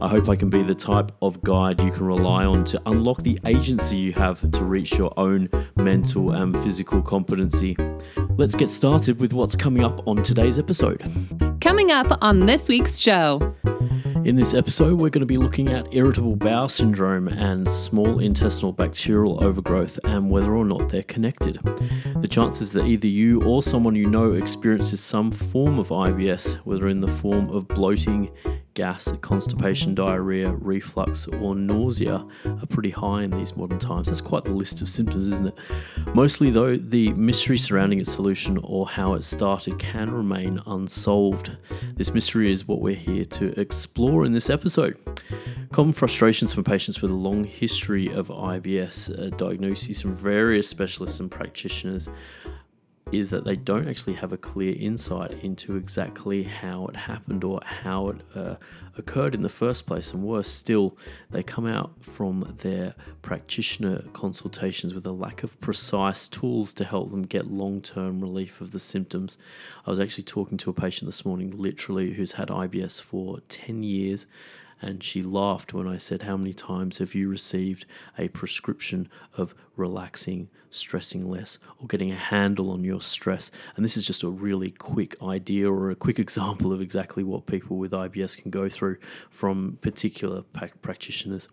I 0.00 0.06
hope 0.06 0.28
I 0.28 0.36
can 0.36 0.48
be 0.48 0.62
the 0.62 0.76
type 0.76 1.10
of 1.22 1.42
guide 1.42 1.80
you 1.80 1.90
can 1.90 2.06
rely 2.06 2.44
on 2.44 2.64
to 2.66 2.80
unlock 2.86 3.18
the 3.22 3.36
agency 3.44 3.96
you 3.96 4.12
have 4.12 4.48
to 4.52 4.64
reach 4.64 4.96
your 4.96 5.12
own 5.16 5.48
mental 5.74 6.30
and 6.30 6.56
physical 6.60 7.02
competency. 7.02 7.76
Let's 8.36 8.54
get 8.54 8.68
started 8.68 9.20
with 9.20 9.32
what's 9.32 9.56
coming 9.56 9.82
up 9.82 10.06
on 10.06 10.22
today's 10.22 10.56
episode. 10.56 11.02
Coming 11.60 11.90
up 11.90 12.16
on 12.22 12.46
this 12.46 12.68
week's 12.68 13.00
show. 13.00 13.56
In 14.24 14.36
this 14.36 14.54
episode, 14.54 15.00
we're 15.00 15.10
going 15.10 15.20
to 15.20 15.26
be 15.26 15.36
looking 15.36 15.68
at 15.70 15.92
irritable 15.92 16.36
bowel 16.36 16.68
syndrome 16.68 17.26
and 17.26 17.68
small 17.68 18.20
intestinal 18.20 18.72
bacterial 18.72 19.42
overgrowth 19.42 19.98
and 20.04 20.30
whether 20.30 20.54
or 20.54 20.64
not 20.64 20.88
they're 20.88 21.02
connected. 21.04 21.58
The 22.20 22.28
chances 22.28 22.70
that 22.72 22.84
either 22.84 23.08
you 23.08 23.42
or 23.42 23.62
someone 23.62 23.96
you 23.96 24.08
know 24.08 24.34
experiences 24.34 25.00
some 25.00 25.32
form 25.32 25.78
of 25.78 25.88
IBS, 25.88 26.54
whether 26.66 26.88
in 26.88 27.00
the 27.00 27.08
form 27.08 27.48
of 27.50 27.66
bloating, 27.68 28.30
gas, 28.78 29.12
constipation, 29.22 29.92
diarrhea, 29.92 30.52
reflux, 30.52 31.26
or 31.26 31.56
nausea 31.56 32.24
are 32.44 32.66
pretty 32.68 32.90
high 32.90 33.24
in 33.24 33.30
these 33.32 33.56
modern 33.56 33.80
times. 33.80 34.06
That's 34.06 34.20
quite 34.20 34.44
the 34.44 34.52
list 34.52 34.80
of 34.80 34.88
symptoms, 34.88 35.28
isn't 35.32 35.48
it? 35.48 35.58
Mostly, 36.14 36.50
though, 36.50 36.76
the 36.76 37.12
mystery 37.14 37.58
surrounding 37.58 37.98
its 37.98 38.12
solution 38.12 38.56
or 38.62 38.86
how 38.86 39.14
it 39.14 39.24
started 39.24 39.80
can 39.80 40.12
remain 40.12 40.62
unsolved. 40.64 41.56
This 41.96 42.14
mystery 42.14 42.52
is 42.52 42.68
what 42.68 42.80
we're 42.80 42.94
here 42.94 43.24
to 43.24 43.58
explore 43.60 44.24
in 44.24 44.30
this 44.30 44.48
episode. 44.48 44.96
Common 45.72 45.92
frustrations 45.92 46.54
from 46.54 46.62
patients 46.62 47.02
with 47.02 47.10
a 47.10 47.14
long 47.14 47.42
history 47.42 48.06
of 48.12 48.28
IBS 48.28 49.10
uh, 49.10 49.36
diagnoses 49.36 50.00
from 50.00 50.14
various 50.14 50.68
specialists 50.68 51.18
and 51.18 51.28
practitioners 51.28 52.08
is 53.12 53.30
that 53.30 53.44
they 53.44 53.56
don't 53.56 53.88
actually 53.88 54.14
have 54.14 54.32
a 54.32 54.36
clear 54.36 54.74
insight 54.78 55.32
into 55.42 55.76
exactly 55.76 56.42
how 56.42 56.86
it 56.86 56.96
happened 56.96 57.42
or 57.42 57.60
how 57.64 58.08
it 58.08 58.20
uh, 58.34 58.54
occurred 58.96 59.34
in 59.34 59.42
the 59.42 59.48
first 59.48 59.86
place. 59.86 60.12
And 60.12 60.22
worse 60.22 60.48
still, 60.48 60.96
they 61.30 61.42
come 61.42 61.66
out 61.66 61.92
from 62.00 62.54
their 62.58 62.94
practitioner 63.22 64.02
consultations 64.12 64.92
with 64.92 65.06
a 65.06 65.12
lack 65.12 65.42
of 65.42 65.58
precise 65.60 66.28
tools 66.28 66.74
to 66.74 66.84
help 66.84 67.10
them 67.10 67.22
get 67.22 67.46
long 67.46 67.80
term 67.80 68.20
relief 68.20 68.60
of 68.60 68.72
the 68.72 68.80
symptoms. 68.80 69.38
I 69.86 69.90
was 69.90 70.00
actually 70.00 70.24
talking 70.24 70.58
to 70.58 70.70
a 70.70 70.74
patient 70.74 71.08
this 71.08 71.24
morning, 71.24 71.50
literally, 71.50 72.12
who's 72.12 72.32
had 72.32 72.48
IBS 72.48 73.00
for 73.00 73.40
10 73.48 73.82
years 73.82 74.26
and 74.80 75.02
she 75.02 75.22
laughed 75.22 75.72
when 75.72 75.88
I 75.88 75.96
said, 75.96 76.22
How 76.22 76.36
many 76.36 76.52
times 76.52 76.98
have 76.98 77.14
you 77.14 77.28
received 77.28 77.86
a 78.16 78.28
prescription 78.28 79.08
of 79.36 79.54
relaxing, 79.76 80.48
stressing 80.70 81.28
less, 81.28 81.58
or 81.78 81.86
getting 81.86 82.12
a 82.12 82.16
handle 82.16 82.70
on 82.70 82.84
your 82.84 83.00
stress? 83.00 83.50
And 83.76 83.84
this 83.84 83.96
is 83.96 84.06
just 84.06 84.22
a 84.22 84.28
really 84.28 84.70
quick 84.70 85.20
idea 85.22 85.70
or 85.70 85.90
a 85.90 85.96
quick 85.96 86.18
example 86.28 86.72
of 86.72 86.80
exactly 86.80 87.24
what 87.24 87.46
people 87.46 87.76
with 87.76 87.92
IBS 87.92 88.40
can 88.40 88.50
go 88.50 88.68
through 88.68 88.98
from 89.30 89.78
particular 89.80 90.42
practitioners. 90.82 91.48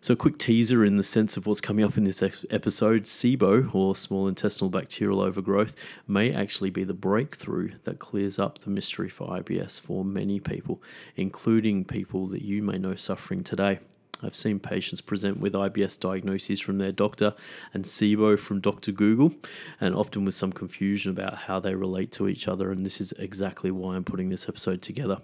So, 0.00 0.12
a 0.12 0.16
quick 0.16 0.38
teaser 0.38 0.84
in 0.84 0.96
the 0.96 1.02
sense 1.02 1.36
of 1.36 1.46
what's 1.46 1.60
coming 1.60 1.84
up 1.84 1.96
in 1.96 2.04
this 2.04 2.22
episode 2.50 3.02
SIBO, 3.04 3.74
or 3.74 3.96
small 3.96 4.28
intestinal 4.28 4.70
bacterial 4.70 5.20
overgrowth, 5.20 5.74
may 6.06 6.32
actually 6.32 6.70
be 6.70 6.84
the 6.84 6.94
breakthrough 6.94 7.72
that 7.82 7.98
clears 7.98 8.38
up 8.38 8.58
the 8.58 8.70
mystery 8.70 9.08
for 9.08 9.28
IBS 9.28 9.80
for 9.80 10.04
many 10.04 10.38
people, 10.38 10.80
including 11.16 11.84
people 11.84 12.28
that 12.28 12.42
you 12.42 12.62
may 12.62 12.78
know 12.78 12.94
suffering 12.94 13.42
today. 13.42 13.80
I've 14.22 14.36
seen 14.36 14.58
patients 14.58 15.00
present 15.00 15.40
with 15.40 15.52
IBS 15.52 15.98
diagnoses 15.98 16.60
from 16.60 16.78
their 16.78 16.92
doctor 16.92 17.34
and 17.72 17.84
SIBO 17.84 18.38
from 18.38 18.60
Dr. 18.60 18.92
Google, 18.92 19.32
and 19.80 19.94
often 19.94 20.24
with 20.24 20.34
some 20.34 20.52
confusion 20.52 21.10
about 21.10 21.36
how 21.36 21.60
they 21.60 21.74
relate 21.74 22.12
to 22.12 22.28
each 22.28 22.48
other. 22.48 22.70
And 22.70 22.84
this 22.84 23.00
is 23.00 23.12
exactly 23.12 23.70
why 23.70 23.96
I'm 23.96 24.04
putting 24.04 24.28
this 24.28 24.48
episode 24.48 24.82
together. 24.82 25.18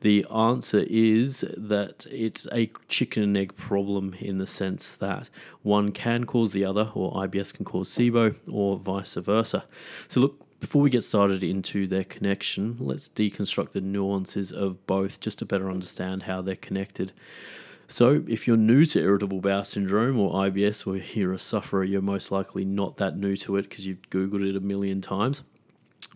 The 0.00 0.26
answer 0.32 0.84
is 0.88 1.44
that 1.56 2.06
it's 2.10 2.46
a 2.52 2.70
chicken 2.88 3.22
and 3.22 3.36
egg 3.36 3.56
problem 3.56 4.14
in 4.20 4.38
the 4.38 4.46
sense 4.46 4.94
that 4.94 5.30
one 5.62 5.92
can 5.92 6.24
cause 6.24 6.52
the 6.52 6.64
other, 6.64 6.90
or 6.94 7.12
IBS 7.14 7.54
can 7.54 7.64
cause 7.64 7.88
SIBO, 7.88 8.36
or 8.50 8.76
vice 8.76 9.14
versa. 9.14 9.64
So, 10.06 10.20
look, 10.20 10.44
before 10.60 10.82
we 10.82 10.90
get 10.90 11.02
started 11.02 11.44
into 11.44 11.86
their 11.86 12.04
connection, 12.04 12.76
let's 12.80 13.08
deconstruct 13.08 13.70
the 13.70 13.80
nuances 13.80 14.50
of 14.50 14.84
both 14.86 15.20
just 15.20 15.38
to 15.38 15.46
better 15.46 15.70
understand 15.70 16.24
how 16.24 16.42
they're 16.42 16.56
connected. 16.56 17.12
So, 17.90 18.22
if 18.28 18.46
you're 18.46 18.58
new 18.58 18.84
to 18.84 19.00
irritable 19.00 19.40
bowel 19.40 19.64
syndrome 19.64 20.20
or 20.20 20.34
IBS 20.34 20.86
or 20.86 20.98
you're 21.18 21.32
a 21.32 21.38
sufferer, 21.38 21.84
you're 21.84 22.02
most 22.02 22.30
likely 22.30 22.66
not 22.66 22.98
that 22.98 23.16
new 23.16 23.34
to 23.38 23.56
it 23.56 23.62
because 23.62 23.86
you've 23.86 24.02
Googled 24.10 24.46
it 24.46 24.54
a 24.54 24.60
million 24.60 25.00
times. 25.00 25.42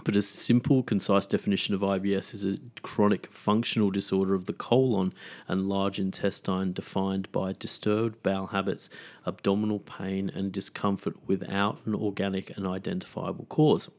But 0.04 0.14
a 0.14 0.20
simple, 0.20 0.82
concise 0.82 1.26
definition 1.26 1.74
of 1.74 1.80
IBS 1.80 2.34
is 2.34 2.44
a 2.44 2.58
chronic 2.82 3.30
functional 3.30 3.90
disorder 3.90 4.34
of 4.34 4.44
the 4.44 4.52
colon 4.52 5.14
and 5.48 5.68
large 5.68 5.98
intestine 5.98 6.74
defined 6.74 7.30
by 7.32 7.52
disturbed 7.52 8.22
bowel 8.22 8.48
habits, 8.48 8.90
abdominal 9.26 9.78
pain, 9.78 10.30
and 10.34 10.52
discomfort 10.52 11.16
without 11.26 11.78
an 11.86 11.94
organic 11.94 12.54
and 12.56 12.66
identifiable 12.66 13.46
cause. 13.46 13.90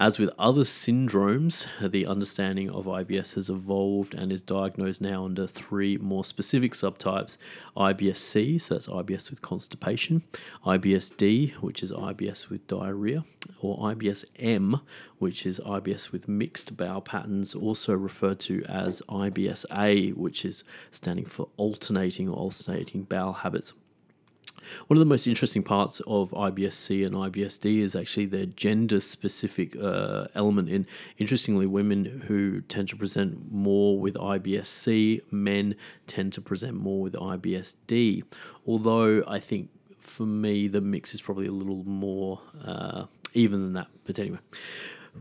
As 0.00 0.16
with 0.16 0.30
other 0.38 0.62
syndromes, 0.62 1.66
the 1.80 2.06
understanding 2.06 2.70
of 2.70 2.86
IBS 2.86 3.34
has 3.34 3.48
evolved 3.48 4.14
and 4.14 4.30
is 4.30 4.40
diagnosed 4.40 5.00
now 5.00 5.24
under 5.24 5.44
three 5.44 5.96
more 5.96 6.24
specific 6.24 6.72
subtypes 6.74 7.36
IBS-C, 7.76 8.58
so 8.58 8.74
that's 8.74 8.86
IBS 8.86 9.28
with 9.28 9.42
constipation, 9.42 10.22
IBS-D, 10.64 11.54
which 11.60 11.82
is 11.82 11.90
IBS 11.90 12.48
with 12.48 12.64
diarrhea, 12.68 13.24
or 13.60 13.76
IBS-M, 13.92 14.80
which 15.18 15.44
is 15.44 15.58
IBS 15.66 16.12
with 16.12 16.28
mixed 16.28 16.76
bowel 16.76 17.00
patterns, 17.00 17.52
also 17.56 17.92
referred 17.92 18.38
to 18.38 18.62
as 18.66 19.02
IBS-A, 19.08 20.10
which 20.10 20.44
is 20.44 20.62
standing 20.92 21.24
for 21.24 21.48
alternating 21.56 22.28
or 22.28 22.36
alternating 22.36 23.02
bowel 23.02 23.32
habits. 23.32 23.72
One 24.86 24.96
of 24.96 25.00
the 25.00 25.08
most 25.08 25.26
interesting 25.26 25.62
parts 25.62 26.00
of 26.06 26.30
IBS-C 26.30 27.04
and 27.04 27.14
IBS-D 27.14 27.80
is 27.80 27.94
actually 27.94 28.26
their 28.26 28.46
gender-specific 28.46 29.76
uh, 29.76 30.26
element. 30.34 30.68
In 30.68 30.86
interestingly, 31.18 31.66
women 31.66 32.24
who 32.26 32.60
tend 32.62 32.88
to 32.88 32.96
present 32.96 33.52
more 33.52 33.98
with 33.98 34.14
IBS-C, 34.14 35.22
men 35.30 35.74
tend 36.06 36.32
to 36.34 36.40
present 36.40 36.76
more 36.76 37.00
with 37.00 37.14
IBS-D. 37.14 38.24
Although 38.66 39.24
I 39.26 39.38
think 39.38 39.70
for 39.98 40.24
me 40.24 40.68
the 40.68 40.80
mix 40.80 41.14
is 41.14 41.20
probably 41.20 41.46
a 41.46 41.52
little 41.52 41.84
more 41.84 42.40
uh, 42.64 43.04
even 43.34 43.60
than 43.60 43.72
that. 43.74 43.88
But 44.04 44.18
anyway. 44.18 44.38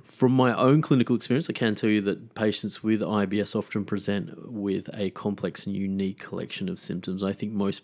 From 0.04 0.32
my 0.32 0.54
own 0.54 0.82
clinical 0.82 1.16
experience, 1.16 1.50
I 1.50 1.54
can 1.54 1.76
tell 1.76 1.90
you 1.90 2.02
that 2.02 2.36
patients 2.36 2.84
with 2.84 3.02
IBS 3.02 3.56
often 3.56 3.86
present 3.86 4.52
with 4.52 4.90
a 4.94 5.10
complex 5.12 5.66
and 5.66 5.76
unique 5.76 6.20
collection 6.20 6.70
of 6.70 6.80
symptoms. 6.80 7.24
I 7.24 7.34
think 7.34 7.54
most 7.54 7.84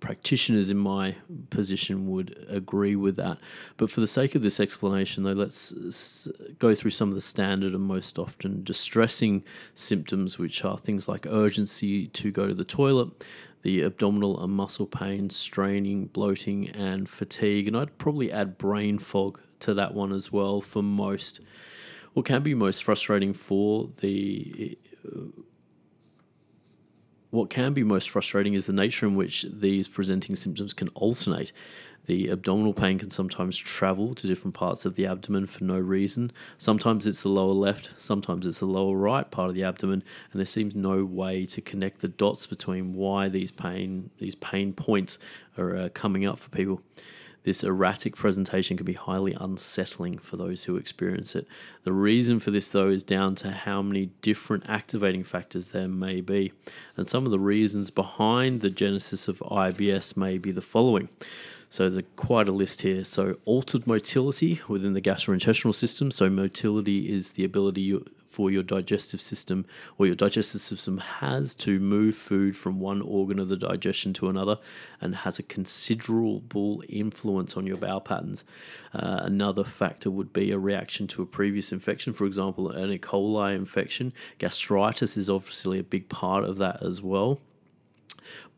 practitioners 0.00 0.70
in 0.70 0.78
my 0.78 1.16
position 1.50 2.10
would 2.10 2.46
agree 2.48 2.96
with 2.96 3.16
that. 3.16 3.38
But 3.76 3.90
for 3.90 4.00
the 4.00 4.06
sake 4.06 4.34
of 4.34 4.42
this 4.42 4.60
explanation, 4.60 5.24
though, 5.24 5.32
let's 5.32 6.28
go 6.58 6.74
through 6.74 6.92
some 6.92 7.08
of 7.08 7.14
the 7.14 7.20
standard 7.20 7.72
and 7.72 7.82
most 7.82 8.18
often 8.18 8.62
distressing 8.62 9.44
symptoms, 9.74 10.38
which 10.38 10.64
are 10.64 10.78
things 10.78 11.08
like 11.08 11.26
urgency 11.26 12.06
to 12.08 12.30
go 12.30 12.46
to 12.46 12.54
the 12.54 12.64
toilet, 12.64 13.08
the 13.62 13.82
abdominal 13.82 14.42
and 14.42 14.52
muscle 14.52 14.86
pain, 14.86 15.30
straining, 15.30 16.06
bloating, 16.06 16.68
and 16.70 17.08
fatigue. 17.08 17.68
And 17.68 17.76
I'd 17.76 17.98
probably 17.98 18.30
add 18.30 18.58
brain 18.58 18.98
fog 18.98 19.40
to 19.60 19.74
that 19.74 19.94
one 19.94 20.12
as 20.12 20.32
well 20.32 20.60
for 20.60 20.82
most. 20.82 21.40
What 22.12 22.26
can 22.26 22.42
be 22.42 22.54
most 22.54 22.84
frustrating 22.84 23.32
for 23.32 23.88
the 23.98 24.76
what 27.32 27.48
can 27.48 27.72
be 27.72 27.82
most 27.82 28.10
frustrating 28.10 28.52
is 28.52 28.66
the 28.66 28.74
nature 28.74 29.06
in 29.06 29.16
which 29.16 29.46
these 29.50 29.88
presenting 29.88 30.36
symptoms 30.36 30.74
can 30.74 30.88
alternate. 30.88 31.50
The 32.04 32.28
abdominal 32.28 32.74
pain 32.74 32.98
can 32.98 33.08
sometimes 33.08 33.56
travel 33.56 34.14
to 34.16 34.26
different 34.26 34.52
parts 34.52 34.84
of 34.84 34.96
the 34.96 35.06
abdomen 35.06 35.46
for 35.46 35.64
no 35.64 35.78
reason. 35.78 36.30
Sometimes 36.58 37.06
it's 37.06 37.22
the 37.22 37.30
lower 37.30 37.54
left, 37.54 37.88
sometimes 37.96 38.46
it's 38.46 38.58
the 38.58 38.66
lower 38.66 38.98
right 38.98 39.30
part 39.30 39.48
of 39.48 39.54
the 39.54 39.64
abdomen, 39.64 40.04
and 40.30 40.38
there 40.38 40.44
seems 40.44 40.76
no 40.76 41.06
way 41.06 41.46
to 41.46 41.62
connect 41.62 42.00
the 42.00 42.08
dots 42.08 42.46
between 42.46 42.92
why 42.92 43.30
these 43.30 43.50
pain 43.50 44.10
these 44.18 44.34
pain 44.34 44.74
points 44.74 45.18
are 45.56 45.74
uh, 45.74 45.88
coming 45.94 46.26
up 46.26 46.38
for 46.38 46.50
people. 46.50 46.82
This 47.44 47.64
erratic 47.64 48.14
presentation 48.14 48.76
can 48.76 48.86
be 48.86 48.92
highly 48.92 49.36
unsettling 49.38 50.18
for 50.18 50.36
those 50.36 50.64
who 50.64 50.76
experience 50.76 51.34
it. 51.34 51.46
The 51.82 51.92
reason 51.92 52.38
for 52.38 52.52
this, 52.52 52.70
though, 52.70 52.88
is 52.88 53.02
down 53.02 53.34
to 53.36 53.50
how 53.50 53.82
many 53.82 54.10
different 54.22 54.64
activating 54.68 55.24
factors 55.24 55.68
there 55.68 55.88
may 55.88 56.20
be. 56.20 56.52
And 56.96 57.08
some 57.08 57.24
of 57.24 57.32
the 57.32 57.40
reasons 57.40 57.90
behind 57.90 58.60
the 58.60 58.70
genesis 58.70 59.26
of 59.26 59.40
IBS 59.40 60.16
may 60.16 60.38
be 60.38 60.52
the 60.52 60.62
following. 60.62 61.08
So 61.72 61.88
there's 61.88 62.04
quite 62.16 62.50
a 62.50 62.52
list 62.52 62.82
here. 62.82 63.02
So 63.02 63.38
altered 63.46 63.86
motility 63.86 64.60
within 64.68 64.92
the 64.92 65.00
gastrointestinal 65.00 65.74
system. 65.74 66.10
So 66.10 66.28
motility 66.28 67.10
is 67.10 67.30
the 67.30 67.44
ability 67.44 67.98
for 68.26 68.50
your 68.50 68.62
digestive 68.62 69.22
system 69.22 69.64
or 69.96 70.04
your 70.04 70.14
digestive 70.14 70.60
system 70.60 70.98
has 70.98 71.54
to 71.54 71.80
move 71.80 72.14
food 72.14 72.58
from 72.58 72.78
one 72.78 73.00
organ 73.00 73.38
of 73.38 73.48
the 73.48 73.56
digestion 73.56 74.12
to 74.12 74.28
another 74.28 74.58
and 75.00 75.16
has 75.16 75.38
a 75.38 75.42
considerable 75.42 76.84
influence 76.90 77.56
on 77.56 77.66
your 77.66 77.78
bowel 77.78 78.02
patterns. 78.02 78.44
Uh, 78.92 79.20
another 79.22 79.64
factor 79.64 80.10
would 80.10 80.30
be 80.30 80.50
a 80.50 80.58
reaction 80.58 81.06
to 81.06 81.22
a 81.22 81.26
previous 81.26 81.72
infection, 81.72 82.12
for 82.12 82.26
example, 82.26 82.68
an 82.68 82.92
E. 82.92 82.98
coli 82.98 83.56
infection. 83.56 84.12
Gastritis 84.38 85.16
is 85.16 85.30
obviously 85.30 85.78
a 85.78 85.82
big 85.82 86.10
part 86.10 86.44
of 86.44 86.58
that 86.58 86.82
as 86.82 87.00
well 87.00 87.40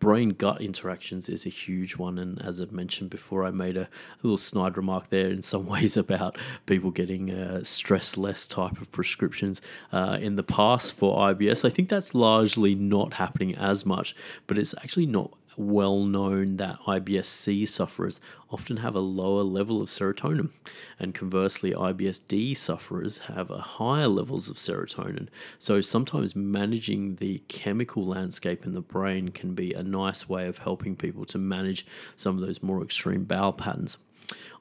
brain 0.05 0.29
gut 0.29 0.61
interactions 0.61 1.31
is 1.31 1.47
a 1.47 1.49
huge 1.49 1.97
one. 1.97 2.19
And 2.19 2.39
as 2.43 2.61
I've 2.61 2.73
mentioned 2.73 3.09
before, 3.09 3.43
I 3.47 3.51
made 3.51 3.79
a, 3.79 3.85
a 3.85 3.89
little 4.23 4.37
snide 4.37 4.77
remark 4.77 5.09
there 5.09 5.31
in 5.31 5.41
some 5.41 5.67
ways 5.75 5.97
about 5.97 6.37
people 6.67 6.91
getting 6.91 7.31
uh, 7.31 7.65
stress 7.65 8.19
less 8.19 8.47
type 8.47 8.83
of 8.83 8.93
prescriptions 8.93 9.63
uh, 9.93 10.19
in 10.21 10.37
the 10.37 10.43
past 10.43 10.93
for 10.93 11.17
IBS. 11.33 11.65
I 11.65 11.71
think 11.71 11.89
that's 11.89 12.15
largely 12.15 12.75
not 12.75 13.15
happening 13.15 13.55
as 13.55 13.87
much, 13.87 14.15
but 14.47 14.59
it's 14.59 14.75
actually 14.75 15.07
not 15.07 15.33
well 15.57 16.05
known 16.05 16.57
that 16.57 16.81
IBS-C 16.81 17.67
sufferers 17.67 18.21
often 18.51 18.79
have 18.79 18.95
a 18.95 19.01
lower 19.01 19.43
level 19.43 19.83
of 19.83 19.89
serotonin, 19.89 20.51
and 20.99 21.15
conversely, 21.15 21.73
IBS-D 21.73 22.55
sufferers 22.55 23.19
have 23.19 23.51
a 23.51 23.59
higher 23.59 24.09
levels 24.09 24.49
of 24.49 24.57
serotonin. 24.57 25.29
So 25.59 25.81
sometimes 25.81 26.37
managing 26.37 27.17
the 27.17 27.39
chemical 27.49 28.05
landscape 28.05 28.65
in 28.65 28.75
the 28.75 28.81
brain 28.81 29.31
can 29.31 29.55
be 29.55 29.73
a 29.73 29.83
nice 29.83 30.29
way 30.29 30.47
of 30.47 30.59
helping 30.59 30.97
people 30.97 31.25
to 31.27 31.39
manage 31.39 31.87
some 32.17 32.37
of 32.37 32.47
those 32.47 32.63
more 32.63 32.83
extreme 32.83 33.25
bowel 33.25 33.53
patterns 33.53 33.99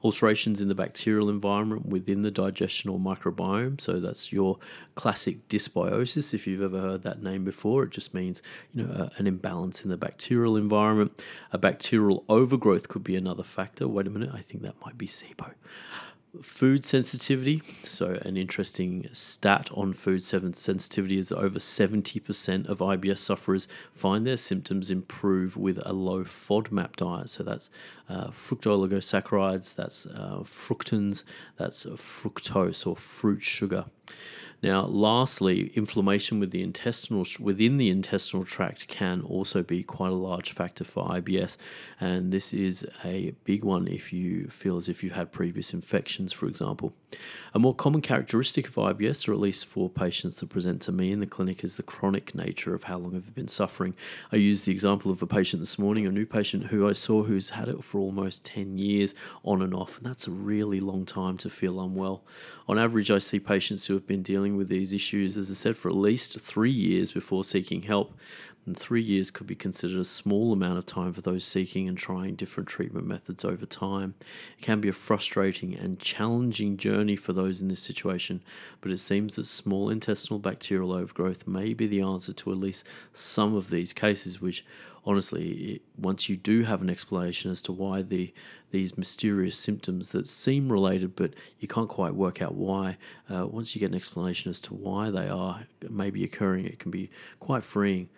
alterations 0.02 0.60
in 0.60 0.68
the 0.68 0.74
bacterial 0.74 1.28
environment 1.28 1.86
within 1.86 2.22
the 2.22 2.30
digestional 2.30 3.00
microbiome. 3.00 3.80
So 3.80 4.00
that's 4.00 4.32
your 4.32 4.58
classic 4.94 5.48
dysbiosis. 5.48 6.34
If 6.34 6.46
you've 6.46 6.62
ever 6.62 6.80
heard 6.80 7.02
that 7.02 7.22
name 7.22 7.44
before, 7.44 7.84
it 7.84 7.90
just 7.90 8.14
means 8.14 8.42
you 8.72 8.84
know 8.84 9.10
an 9.16 9.26
imbalance 9.26 9.84
in 9.84 9.90
the 9.90 9.96
bacterial 9.96 10.56
environment. 10.56 11.24
A 11.52 11.58
bacterial 11.58 12.24
overgrowth 12.28 12.88
could 12.88 13.04
be 13.04 13.16
another 13.16 13.44
factor. 13.44 13.88
Wait 13.88 14.06
a 14.06 14.10
minute, 14.10 14.30
I 14.32 14.40
think 14.40 14.62
that 14.62 14.74
might 14.84 14.98
be 14.98 15.06
SIBO 15.06 15.52
food 16.42 16.86
sensitivity. 16.86 17.62
So, 17.82 18.18
an 18.22 18.36
interesting 18.36 19.08
stat 19.12 19.68
on 19.72 19.92
food 19.92 20.22
sensitivity 20.22 21.18
is 21.18 21.32
over 21.32 21.58
70% 21.58 22.68
of 22.68 22.78
IBS 22.78 23.18
sufferers 23.18 23.68
find 23.92 24.26
their 24.26 24.36
symptoms 24.36 24.90
improve 24.90 25.56
with 25.56 25.78
a 25.84 25.92
low 25.92 26.24
FODMAP 26.24 26.96
diet. 26.96 27.30
So, 27.30 27.42
that's 27.42 27.70
uh, 28.08 28.28
fructooligosaccharides, 28.28 29.74
that's 29.74 30.06
uh, 30.06 30.40
fructans, 30.44 31.24
that's 31.56 31.86
fructose 31.86 32.86
or 32.86 32.96
fruit 32.96 33.42
sugar. 33.42 33.86
Now, 34.64 34.86
lastly, 34.86 35.70
inflammation 35.74 36.40
with 36.40 36.50
the 36.50 36.62
intestinal 36.62 37.26
within 37.38 37.76
the 37.76 37.90
intestinal 37.90 38.46
tract 38.46 38.88
can 38.88 39.20
also 39.20 39.62
be 39.62 39.82
quite 39.82 40.08
a 40.08 40.14
large 40.14 40.52
factor 40.52 40.84
for 40.84 41.06
IBS, 41.06 41.58
and 42.00 42.32
this 42.32 42.54
is 42.54 42.86
a 43.04 43.34
big 43.44 43.62
one 43.62 43.86
if 43.86 44.10
you 44.10 44.48
feel 44.48 44.78
as 44.78 44.88
if 44.88 45.04
you've 45.04 45.12
had 45.12 45.32
previous 45.32 45.74
infections, 45.74 46.32
for 46.32 46.46
example. 46.46 46.94
A 47.52 47.58
more 47.58 47.74
common 47.74 48.00
characteristic 48.00 48.66
of 48.66 48.76
IBS, 48.76 49.28
or 49.28 49.34
at 49.34 49.38
least 49.38 49.66
for 49.66 49.90
patients 49.90 50.40
that 50.40 50.48
present 50.48 50.80
to 50.82 50.92
me 50.92 51.12
in 51.12 51.20
the 51.20 51.26
clinic, 51.26 51.62
is 51.62 51.76
the 51.76 51.82
chronic 51.82 52.34
nature 52.34 52.74
of 52.74 52.84
how 52.84 52.96
long 52.96 53.12
have 53.12 53.34
been 53.34 53.48
suffering. 53.48 53.94
I 54.32 54.36
used 54.36 54.64
the 54.64 54.72
example 54.72 55.10
of 55.10 55.20
a 55.20 55.26
patient 55.26 55.60
this 55.60 55.78
morning, 55.78 56.06
a 56.06 56.10
new 56.10 56.24
patient 56.24 56.68
who 56.68 56.88
I 56.88 56.94
saw 56.94 57.24
who's 57.24 57.50
had 57.50 57.68
it 57.68 57.84
for 57.84 57.98
almost 57.98 58.46
10 58.46 58.78
years 58.78 59.14
on 59.44 59.60
and 59.60 59.74
off, 59.74 59.98
and 59.98 60.06
that's 60.06 60.26
a 60.26 60.30
really 60.30 60.80
long 60.80 61.04
time 61.04 61.36
to 61.38 61.50
feel 61.50 61.78
unwell. 61.82 62.24
On 62.66 62.78
average, 62.78 63.10
I 63.10 63.18
see 63.18 63.38
patients 63.38 63.86
who 63.86 63.92
have 63.92 64.06
been 64.06 64.22
dealing 64.22 64.53
with 64.56 64.68
these 64.68 64.92
issues, 64.92 65.36
as 65.36 65.50
I 65.50 65.54
said, 65.54 65.76
for 65.76 65.88
at 65.88 65.96
least 65.96 66.40
three 66.40 66.70
years 66.70 67.12
before 67.12 67.44
seeking 67.44 67.82
help. 67.82 68.14
And 68.66 68.74
three 68.74 69.02
years 69.02 69.30
could 69.30 69.46
be 69.46 69.54
considered 69.54 70.00
a 70.00 70.04
small 70.04 70.52
amount 70.52 70.78
of 70.78 70.86
time 70.86 71.12
for 71.12 71.20
those 71.20 71.44
seeking 71.44 71.86
and 71.86 71.98
trying 71.98 72.34
different 72.34 72.66
treatment 72.66 73.06
methods 73.06 73.44
over 73.44 73.66
time. 73.66 74.14
It 74.58 74.62
can 74.62 74.80
be 74.80 74.88
a 74.88 74.94
frustrating 74.94 75.74
and 75.74 76.00
challenging 76.00 76.78
journey 76.78 77.14
for 77.14 77.34
those 77.34 77.60
in 77.60 77.68
this 77.68 77.82
situation, 77.82 78.42
but 78.80 78.90
it 78.90 78.96
seems 78.98 79.36
that 79.36 79.44
small 79.44 79.90
intestinal 79.90 80.38
bacterial 80.38 80.92
overgrowth 80.92 81.46
may 81.46 81.74
be 81.74 81.86
the 81.86 82.00
answer 82.00 82.32
to 82.32 82.52
at 82.52 82.58
least 82.58 82.86
some 83.12 83.54
of 83.54 83.68
these 83.68 83.92
cases, 83.92 84.40
which 84.40 84.64
honestly, 85.06 85.82
once 85.98 86.28
you 86.28 86.36
do 86.36 86.62
have 86.62 86.82
an 86.82 86.90
explanation 86.90 87.50
as 87.50 87.60
to 87.62 87.72
why 87.72 88.02
the 88.02 88.32
these 88.70 88.98
mysterious 88.98 89.56
symptoms 89.56 90.10
that 90.10 90.26
seem 90.26 90.70
related, 90.70 91.14
but 91.14 91.32
you 91.60 91.68
can't 91.68 91.88
quite 91.88 92.14
work 92.14 92.42
out 92.42 92.54
why, 92.54 92.96
uh, 93.30 93.46
once 93.46 93.74
you 93.74 93.78
get 93.78 93.90
an 93.90 93.94
explanation 93.94 94.50
as 94.50 94.60
to 94.60 94.74
why 94.74 95.10
they 95.10 95.28
are 95.28 95.66
maybe 95.88 96.24
occurring, 96.24 96.64
it 96.64 96.80
can 96.80 96.90
be 96.90 97.08
quite 97.38 97.62
freeing. 97.62 98.08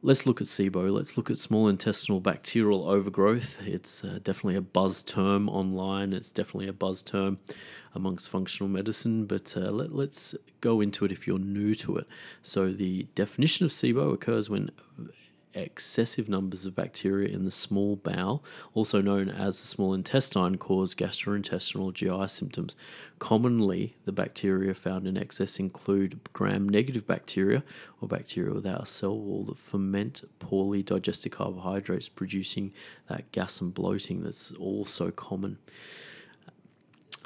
Let's 0.00 0.24
look 0.26 0.40
at 0.40 0.46
SIBO. 0.46 0.90
Let's 0.90 1.16
look 1.16 1.28
at 1.28 1.36
small 1.36 1.68
intestinal 1.68 2.20
bacterial 2.20 2.88
overgrowth. 2.88 3.60
It's 3.66 4.04
uh, 4.04 4.20
definitely 4.22 4.54
a 4.54 4.62
buzz 4.62 5.02
term 5.02 5.48
online. 5.50 6.12
It's 6.12 6.30
definitely 6.30 6.68
a 6.68 6.72
buzz 6.72 7.02
term 7.02 7.38
amongst 7.94 8.30
functional 8.30 8.70
medicine, 8.70 9.26
but 9.26 9.54
uh, 9.56 9.70
let, 9.72 9.92
let's 9.92 10.36
go 10.60 10.80
into 10.80 11.04
it 11.04 11.12
if 11.12 11.26
you're 11.26 11.40
new 11.40 11.74
to 11.74 11.96
it. 11.96 12.06
So, 12.42 12.72
the 12.72 13.08
definition 13.16 13.66
of 13.66 13.72
SIBO 13.72 14.14
occurs 14.14 14.48
when 14.48 14.70
excessive 15.54 16.28
numbers 16.28 16.66
of 16.66 16.74
bacteria 16.74 17.28
in 17.28 17.44
the 17.44 17.50
small 17.50 17.96
bowel, 17.96 18.44
also 18.74 19.00
known 19.00 19.28
as 19.28 19.60
the 19.60 19.66
small 19.66 19.94
intestine, 19.94 20.56
cause 20.56 20.94
gastrointestinal 20.94 21.92
GI 21.92 22.28
symptoms. 22.28 22.76
Commonly, 23.18 23.96
the 24.04 24.12
bacteria 24.12 24.74
found 24.74 25.06
in 25.06 25.16
excess 25.16 25.58
include 25.58 26.20
gram 26.32 26.68
negative 26.68 27.06
bacteria 27.06 27.64
or 28.00 28.08
bacteria 28.08 28.52
without 28.52 28.82
a 28.82 28.86
cell 28.86 29.18
wall 29.18 29.44
that 29.44 29.56
ferment 29.56 30.22
poorly 30.38 30.82
digested 30.82 31.32
carbohydrates, 31.32 32.08
producing 32.08 32.72
that 33.08 33.30
gas 33.32 33.60
and 33.60 33.74
bloating 33.74 34.22
that's 34.22 34.52
also 34.52 35.10
common. 35.10 35.58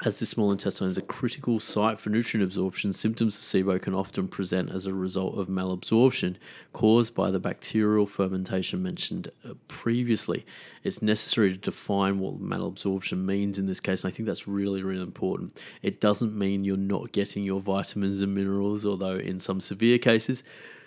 As 0.05 0.19
the 0.19 0.27
small 0.27 0.51
intestine 0.51 0.89
is 0.89 0.99
a 0.99 1.03
critical 1.03 1.61
site 1.61 2.01
for 2.01 2.11
nutrient 2.11 2.43
absorption, 2.43 2.93
symptoms 2.93 3.37
of 3.37 3.43
SIBO 3.45 3.81
can 3.81 3.95
often 3.95 4.27
present 4.27 4.69
as 4.73 4.85
a 4.85 4.93
result 4.93 5.39
of 5.39 5.47
malabsorption 5.47 6.35
caused 6.73 7.15
by 7.15 7.31
the 7.31 7.39
bacterial 7.39 8.07
fermentation 8.07 8.83
mentioned 8.83 9.31
uh, 9.49 9.55
previously. 9.69 10.45
It's 10.83 11.03
necessary 11.03 11.53
to 11.53 11.57
define 11.57 12.19
what 12.19 12.43
malabsorption 12.43 13.25
means 13.25 13.61
in 13.61 13.67
this 13.67 13.79
case, 13.79 14.03
and 14.03 14.13
I 14.13 14.17
think 14.17 14.27
that's 14.27 14.49
really, 14.49 14.83
really 14.83 15.03
important. 15.03 15.63
It 15.83 16.01
doesn't 16.01 16.37
mean 16.37 16.65
you're 16.65 16.77
not 16.77 17.13
getting 17.13 17.45
your 17.45 17.61
vitamins 17.61 18.23
and 18.23 18.35
minerals, 18.35 18.85
although 18.85 19.19
in 19.19 19.39
some 19.39 19.61
severe 19.61 19.99
cases, 19.99 20.43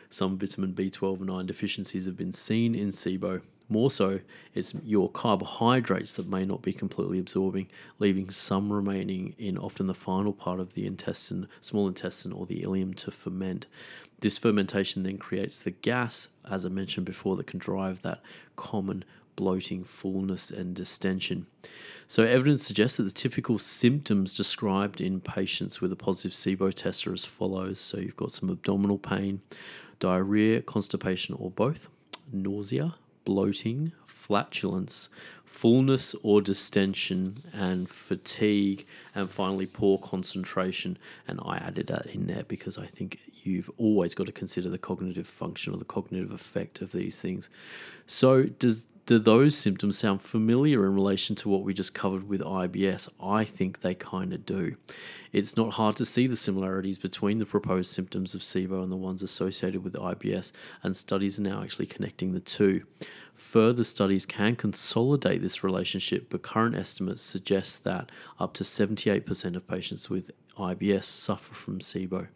some 0.09 0.37
vitamin 0.37 0.73
B12 0.73 1.21
and 1.21 1.31
iron 1.31 1.45
deficiencies 1.45 2.05
have 2.05 2.17
been 2.17 2.33
seen 2.33 2.75
in 2.75 2.89
SIBO. 2.89 3.43
More 3.67 3.89
so, 3.89 4.19
it's 4.53 4.75
your 4.83 5.09
carbohydrates 5.09 6.15
that 6.17 6.27
may 6.27 6.45
not 6.45 6.61
be 6.61 6.71
completely 6.71 7.17
absorbing, 7.17 7.67
leaving 7.97 8.29
some 8.29 8.71
remaining 8.71 9.33
in 9.39 9.57
often 9.57 9.87
the 9.87 9.95
final 9.95 10.33
part 10.33 10.59
of 10.59 10.75
the 10.75 10.85
intestine, 10.85 11.47
small 11.61 11.87
intestine, 11.87 12.31
or 12.31 12.45
the 12.45 12.61
ileum 12.61 12.95
to 12.97 13.11
ferment. 13.11 13.65
This 14.19 14.37
fermentation 14.37 15.01
then 15.01 15.17
creates 15.17 15.59
the 15.59 15.71
gas, 15.71 16.29
as 16.49 16.65
I 16.65 16.69
mentioned 16.69 17.07
before, 17.07 17.35
that 17.37 17.47
can 17.47 17.59
drive 17.59 18.03
that 18.03 18.21
common 18.55 19.03
bloating, 19.35 19.83
fullness, 19.83 20.51
and 20.51 20.75
distension. 20.75 21.47
So, 22.07 22.23
evidence 22.23 22.63
suggests 22.63 22.97
that 22.97 23.03
the 23.03 23.11
typical 23.11 23.57
symptoms 23.57 24.33
described 24.35 25.01
in 25.01 25.19
patients 25.19 25.81
with 25.81 25.91
a 25.91 25.95
positive 25.95 26.31
SIBO 26.31 26.73
test 26.73 27.07
are 27.07 27.13
as 27.13 27.25
follows. 27.25 27.79
So, 27.79 27.97
you've 27.97 28.15
got 28.15 28.31
some 28.31 28.49
abdominal 28.49 28.99
pain, 28.99 29.41
diarrhea, 29.99 30.61
constipation, 30.61 31.35
or 31.35 31.51
both, 31.51 31.89
nausea, 32.31 32.95
bloating, 33.25 33.91
flatulence, 34.05 35.09
fullness 35.43 36.15
or 36.23 36.41
distension, 36.41 37.43
and 37.53 37.89
fatigue, 37.89 38.85
and 39.13 39.29
finally 39.29 39.65
poor 39.65 39.97
concentration. 39.97 40.97
And 41.27 41.39
I 41.45 41.57
added 41.57 41.87
that 41.87 42.07
in 42.07 42.27
there 42.27 42.43
because 42.47 42.77
I 42.77 42.85
think 42.85 43.19
you've 43.43 43.69
always 43.77 44.15
got 44.15 44.25
to 44.25 44.31
consider 44.31 44.69
the 44.69 44.77
cognitive 44.77 45.27
function 45.27 45.73
or 45.73 45.77
the 45.77 45.85
cognitive 45.85 46.31
effect 46.31 46.81
of 46.81 46.91
these 46.91 47.21
things. 47.21 47.49
So, 48.05 48.43
does 48.43 48.85
do 49.05 49.19
those 49.19 49.55
symptoms 49.55 49.99
sound 49.99 50.21
familiar 50.21 50.85
in 50.85 50.95
relation 50.95 51.35
to 51.35 51.49
what 51.49 51.61
we 51.61 51.73
just 51.75 51.93
covered 51.93 52.27
with 52.27 52.41
IBS? 52.41 53.07
I 53.21 53.43
think 53.43 53.81
they 53.81 53.93
kind 53.93 54.33
of 54.33 54.45
do. 54.45 54.77
It's 55.31 55.55
not 55.55 55.73
hard 55.73 55.95
to 55.97 56.05
see 56.05 56.25
the 56.25 56.35
similarities 56.35 56.97
between 56.97 57.37
the 57.37 57.45
proposed 57.45 57.91
symptoms 57.91 58.33
of 58.33 58.41
SIBO 58.41 58.81
and 58.81 58.91
the 58.91 58.95
ones 58.95 59.21
associated 59.21 59.83
with 59.83 59.93
IBS, 59.93 60.51
and 60.81 60.95
studies 60.95 61.39
are 61.39 61.43
now 61.43 61.61
actually 61.61 61.85
connecting 61.85 62.31
the 62.31 62.39
two. 62.39 62.83
Further 63.35 63.83
studies 63.83 64.25
can 64.25 64.55
consolidate 64.55 65.41
this 65.41 65.63
relationship, 65.63 66.29
but 66.29 66.41
current 66.41 66.75
estimates 66.75 67.21
suggest 67.21 67.83
that 67.83 68.11
up 68.39 68.53
to 68.55 68.63
78% 68.63 69.55
of 69.55 69.67
patients 69.67 70.09
with 70.09 70.31
IBS 70.57 71.05
suffer 71.05 71.53
from 71.53 71.79
SIBO. 71.79 72.27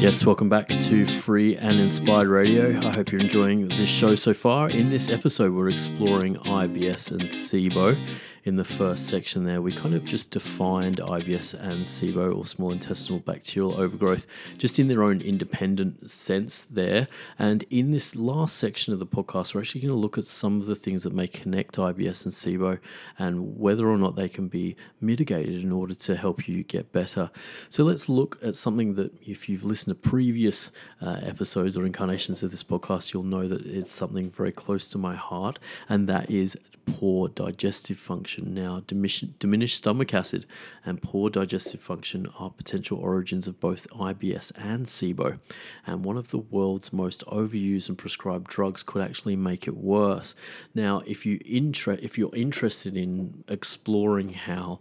Yes, 0.00 0.24
welcome 0.24 0.48
back 0.48 0.66
to 0.66 1.04
Free 1.06 1.58
and 1.58 1.78
Inspired 1.78 2.28
Radio. 2.28 2.74
I 2.78 2.90
hope 2.90 3.12
you're 3.12 3.20
enjoying 3.20 3.68
this 3.68 3.90
show 3.90 4.14
so 4.14 4.32
far. 4.32 4.70
In 4.70 4.88
this 4.88 5.12
episode, 5.12 5.52
we're 5.52 5.68
exploring 5.68 6.36
IBS 6.36 7.10
and 7.10 7.20
SIBO 7.20 7.98
in 8.44 8.56
the 8.56 8.64
first 8.64 9.06
section 9.06 9.44
there, 9.44 9.60
we 9.60 9.72
kind 9.72 9.94
of 9.94 10.04
just 10.04 10.30
defined 10.30 10.96
IBS 10.98 11.54
and 11.54 11.84
SIBO 11.84 12.36
or 12.36 12.46
small 12.46 12.72
intestinal 12.72 13.20
bacterial 13.20 13.78
overgrowth 13.78 14.26
just 14.56 14.78
in 14.78 14.88
their 14.88 15.02
own 15.02 15.20
independent 15.20 16.10
sense 16.10 16.62
there. 16.62 17.06
And 17.38 17.64
in 17.70 17.90
this 17.90 18.16
last 18.16 18.56
section 18.56 18.92
of 18.92 18.98
the 18.98 19.06
podcast, 19.06 19.54
we're 19.54 19.60
actually 19.60 19.82
going 19.82 19.92
to 19.92 19.98
look 19.98 20.16
at 20.16 20.24
some 20.24 20.60
of 20.60 20.66
the 20.66 20.74
things 20.74 21.02
that 21.04 21.12
may 21.12 21.28
connect 21.28 21.76
IBS 21.76 22.24
and 22.24 22.32
SIBO 22.32 22.78
and 23.18 23.58
whether 23.58 23.88
or 23.88 23.98
not 23.98 24.16
they 24.16 24.28
can 24.28 24.48
be 24.48 24.76
mitigated 25.00 25.62
in 25.62 25.72
order 25.72 25.94
to 25.94 26.16
help 26.16 26.48
you 26.48 26.62
get 26.64 26.92
better. 26.92 27.30
So 27.68 27.84
let's 27.84 28.08
look 28.08 28.38
at 28.42 28.54
something 28.54 28.94
that 28.94 29.12
if 29.22 29.48
you've 29.48 29.64
listened 29.64 30.02
to 30.02 30.08
previous 30.08 30.70
uh, 31.02 31.18
episodes 31.22 31.76
or 31.76 31.84
incarnations 31.84 32.42
of 32.42 32.50
this 32.50 32.64
podcast, 32.64 33.12
you'll 33.12 33.22
know 33.22 33.48
that 33.48 33.66
it's 33.66 33.92
something 33.92 34.30
very 34.30 34.52
close 34.52 34.88
to 34.88 34.98
my 34.98 35.14
heart, 35.14 35.58
and 35.88 36.08
that 36.08 36.30
is 36.30 36.58
poor 36.94 37.28
digestive 37.28 37.98
function. 37.98 38.54
Now, 38.54 38.82
diminished 38.86 39.76
stomach 39.76 40.14
acid 40.14 40.46
and 40.84 41.02
poor 41.02 41.30
digestive 41.30 41.80
function 41.80 42.28
are 42.38 42.50
potential 42.50 42.98
origins 42.98 43.46
of 43.46 43.60
both 43.60 43.88
IBS 43.90 44.52
and 44.56 44.86
SIBO, 44.86 45.38
and 45.86 46.04
one 46.04 46.16
of 46.16 46.30
the 46.30 46.38
world's 46.38 46.92
most 46.92 47.24
overused 47.26 47.88
and 47.88 47.98
prescribed 47.98 48.48
drugs 48.48 48.82
could 48.82 49.02
actually 49.02 49.36
make 49.36 49.66
it 49.66 49.76
worse. 49.76 50.34
Now, 50.74 51.02
if 51.06 51.24
you 51.24 51.40
inter- 51.44 51.98
if 52.00 52.18
you're 52.18 52.34
interested 52.34 52.96
in 52.96 53.44
exploring 53.48 54.34
how 54.34 54.80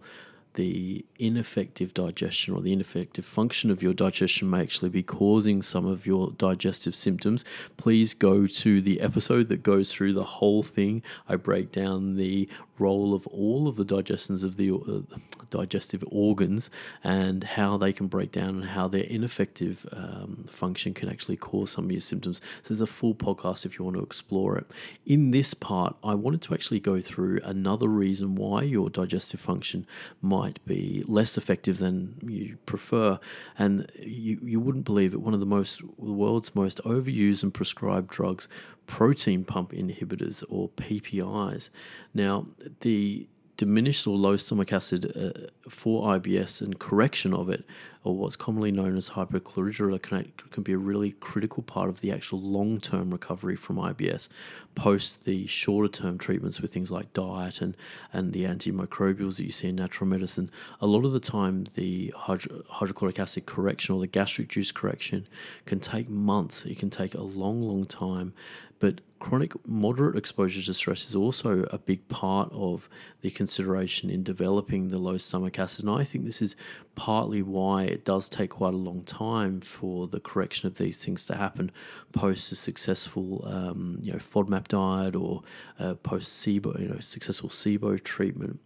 the 0.59 1.05
ineffective 1.17 1.93
digestion 1.93 2.53
or 2.53 2.59
the 2.59 2.73
ineffective 2.73 3.23
function 3.23 3.71
of 3.71 3.81
your 3.81 3.93
digestion 3.93 4.49
may 4.49 4.59
actually 4.59 4.89
be 4.89 5.01
causing 5.01 5.61
some 5.61 5.85
of 5.85 6.05
your 6.05 6.31
digestive 6.31 6.97
symptoms, 6.97 7.45
please 7.77 8.13
go 8.13 8.45
to 8.45 8.81
the 8.81 8.99
episode 8.99 9.47
that 9.47 9.63
goes 9.63 9.89
through 9.89 10.11
the 10.11 10.25
whole 10.25 10.61
thing. 10.61 11.01
I 11.29 11.37
break 11.37 11.71
down 11.71 12.17
the 12.17 12.49
role 12.79 13.13
of 13.13 13.27
all 13.27 13.67
of 13.67 13.75
the 13.75 13.85
digestions 13.85 14.43
of 14.43 14.57
the 14.57 14.71
uh, 14.71 15.17
digestive 15.49 16.03
organs 16.11 16.69
and 17.03 17.43
how 17.43 17.77
they 17.77 17.91
can 17.91 18.07
break 18.07 18.31
down 18.31 18.49
and 18.49 18.65
how 18.65 18.87
their 18.87 19.03
ineffective 19.03 19.85
um, 19.91 20.45
function 20.49 20.93
can 20.93 21.09
actually 21.09 21.37
cause 21.37 21.71
some 21.71 21.85
of 21.85 21.91
your 21.91 21.99
symptoms. 21.99 22.41
So 22.63 22.73
there's 22.73 22.81
a 22.81 22.87
full 22.87 23.15
podcast 23.15 23.65
if 23.65 23.77
you 23.77 23.85
want 23.85 23.97
to 23.97 24.03
explore 24.03 24.57
it. 24.57 24.71
In 25.05 25.31
this 25.31 25.53
part, 25.53 25.95
I 26.03 26.13
wanted 26.15 26.41
to 26.43 26.53
actually 26.53 26.79
go 26.79 27.01
through 27.01 27.41
another 27.43 27.87
reason 27.87 28.35
why 28.35 28.63
your 28.63 28.89
digestive 28.89 29.39
function 29.39 29.85
might 30.21 30.63
be 30.65 31.03
less 31.07 31.37
effective 31.37 31.77
than 31.79 32.15
you 32.25 32.57
prefer, 32.65 33.19
and 33.57 33.89
you 33.99 34.39
you 34.43 34.59
wouldn't 34.59 34.85
believe 34.85 35.13
it. 35.13 35.21
One 35.21 35.33
of 35.33 35.39
the 35.39 35.45
most 35.45 35.81
the 35.81 36.11
world's 36.11 36.55
most 36.55 36.81
overused 36.83 37.43
and 37.43 37.53
prescribed 37.53 38.09
drugs 38.09 38.47
proton 38.89 39.45
pump 39.45 39.71
inhibitors 39.71 40.43
or 40.49 40.67
PPIs. 40.69 41.69
Now, 42.11 42.47
the 42.81 43.27
diminished 43.55 44.07
or 44.07 44.17
low 44.17 44.35
stomach 44.35 44.73
acid 44.73 45.05
uh, 45.15 45.69
for 45.69 46.17
IBS 46.17 46.61
and 46.61 46.79
correction 46.79 47.33
of 47.33 47.49
it, 47.49 47.65
or 48.05 48.15
what's 48.15 48.37
commonly 48.37 48.71
known 48.71 48.95
as 48.95 49.09
hyperchlorhydria, 49.09 50.01
can, 50.01 50.31
can 50.49 50.63
be 50.63 50.71
a 50.71 50.77
really 50.77 51.11
critical 51.19 51.61
part 51.61 51.89
of 51.89 51.99
the 51.99 52.09
actual 52.09 52.39
long 52.39 52.79
term 52.79 53.11
recovery 53.11 53.57
from 53.57 53.75
IBS 53.75 54.29
post 54.75 55.25
the 55.25 55.45
shorter 55.45 55.89
term 55.89 56.17
treatments 56.17 56.61
with 56.61 56.73
things 56.73 56.89
like 56.89 57.11
diet 57.11 57.59
and, 57.59 57.75
and 58.13 58.31
the 58.31 58.45
antimicrobials 58.45 59.35
that 59.35 59.43
you 59.43 59.51
see 59.51 59.67
in 59.67 59.75
natural 59.75 60.07
medicine. 60.07 60.49
A 60.79 60.87
lot 60.87 61.03
of 61.03 61.11
the 61.11 61.19
time, 61.19 61.65
the 61.75 62.13
hydro- 62.15 62.63
hydrochloric 62.69 63.19
acid 63.19 63.45
correction 63.45 63.93
or 63.93 63.99
the 63.99 64.07
gastric 64.07 64.47
juice 64.47 64.71
correction 64.71 65.27
can 65.65 65.81
take 65.81 66.07
months, 66.09 66.65
it 66.65 66.79
can 66.79 66.89
take 66.89 67.13
a 67.13 67.21
long, 67.21 67.61
long 67.61 67.83
time. 67.83 68.33
But 68.79 69.01
chronic 69.19 69.53
moderate 69.67 70.15
exposure 70.15 70.61
to 70.61 70.73
stress 70.73 71.07
is 71.07 71.13
also 71.13 71.63
a 71.71 71.77
big 71.77 72.07
part 72.07 72.49
of 72.53 72.87
the 73.21 73.29
consideration 73.29 74.09
in 74.09 74.23
developing 74.23 74.87
the 74.87 74.97
low 74.97 75.17
stomach 75.17 75.59
acid. 75.59 75.85
And 75.85 75.93
I 75.93 76.05
think 76.05 76.23
this 76.23 76.41
is 76.41 76.55
partly 76.95 77.41
why 77.41 77.83
it 77.83 78.05
does 78.05 78.29
take 78.29 78.51
quite 78.51 78.73
a 78.73 78.77
long 78.77 79.03
time 79.03 79.59
for 79.59 80.07
the 80.07 80.21
correction 80.21 80.67
of 80.67 80.77
these 80.77 81.03
things 81.03 81.25
to 81.25 81.35
happen 81.35 81.71
post 82.13 82.51
a 82.51 82.55
successful, 82.55 83.45
um, 83.45 83.99
you 84.01 84.13
know, 84.13 84.19
FODMAP 84.19 84.69
diet 84.69 85.15
or 85.15 85.43
uh, 85.77 85.95
post 85.95 86.45
SIBO, 86.45 86.79
you 86.79 86.87
know, 86.87 86.99
successful 86.99 87.49
SIBO 87.49 88.01
treatment 88.01 88.59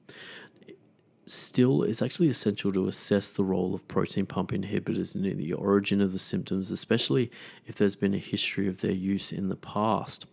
still 1.26 1.84
it's 1.84 2.02
actually 2.02 2.28
essential 2.30 2.72
to 2.74 2.88
assess 2.88 3.32
the 3.32 3.44
role 3.44 3.74
of 3.74 3.88
proton 3.88 4.26
pump 4.26 4.52
inhibitors 4.52 5.16
in 5.16 5.38
the 5.38 5.54
origin 5.54 6.02
of 6.02 6.12
the 6.12 6.20
symptoms, 6.20 6.72
especially 6.72 7.32
if 7.66 7.76
there's 7.76 7.96
been 7.96 8.14
a 8.14 8.20
history 8.20 8.68
of 8.68 8.82
their 8.82 8.92
use 8.92 9.32
in 9.32 9.50
the 9.50 9.56
past. 9.56 10.26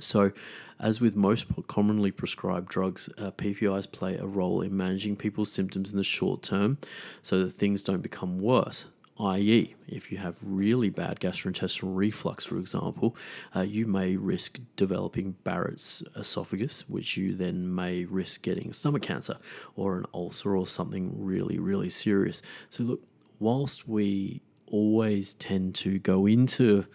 So, 0.00 0.32
as 0.80 1.00
with 1.00 1.14
most 1.14 1.46
commonly 1.68 2.10
prescribed 2.10 2.68
drugs, 2.68 3.08
uh, 3.16 3.30
PPIs 3.30 3.90
play 3.90 4.16
a 4.16 4.26
role 4.26 4.60
in 4.60 4.76
managing 4.76 5.14
people's 5.14 5.52
symptoms 5.52 5.92
in 5.92 5.96
the 5.96 6.04
short 6.04 6.42
term 6.42 6.78
so 7.22 7.44
that 7.44 7.52
things 7.52 7.84
don't 7.84 8.02
become 8.02 8.40
worse 8.40 8.86
i.e., 9.20 9.74
if 9.86 10.10
you 10.10 10.18
have 10.18 10.38
really 10.42 10.90
bad 10.90 11.20
gastrointestinal 11.20 11.94
reflux, 11.94 12.44
for 12.44 12.58
example, 12.58 13.16
uh, 13.54 13.60
you 13.60 13.86
may 13.86 14.16
risk 14.16 14.58
developing 14.76 15.36
Barrett's 15.44 16.02
esophagus, 16.16 16.88
which 16.88 17.16
you 17.16 17.34
then 17.34 17.72
may 17.72 18.04
risk 18.04 18.42
getting 18.42 18.72
stomach 18.72 19.02
cancer 19.02 19.36
or 19.76 19.96
an 19.96 20.06
ulcer 20.12 20.56
or 20.56 20.66
something 20.66 21.12
really, 21.16 21.58
really 21.58 21.90
serious. 21.90 22.42
So, 22.68 22.82
look, 22.82 23.02
whilst 23.38 23.88
we 23.88 24.42
always 24.66 25.34
tend 25.34 25.74
to 25.76 25.98
go 25.98 26.26
into 26.26 26.86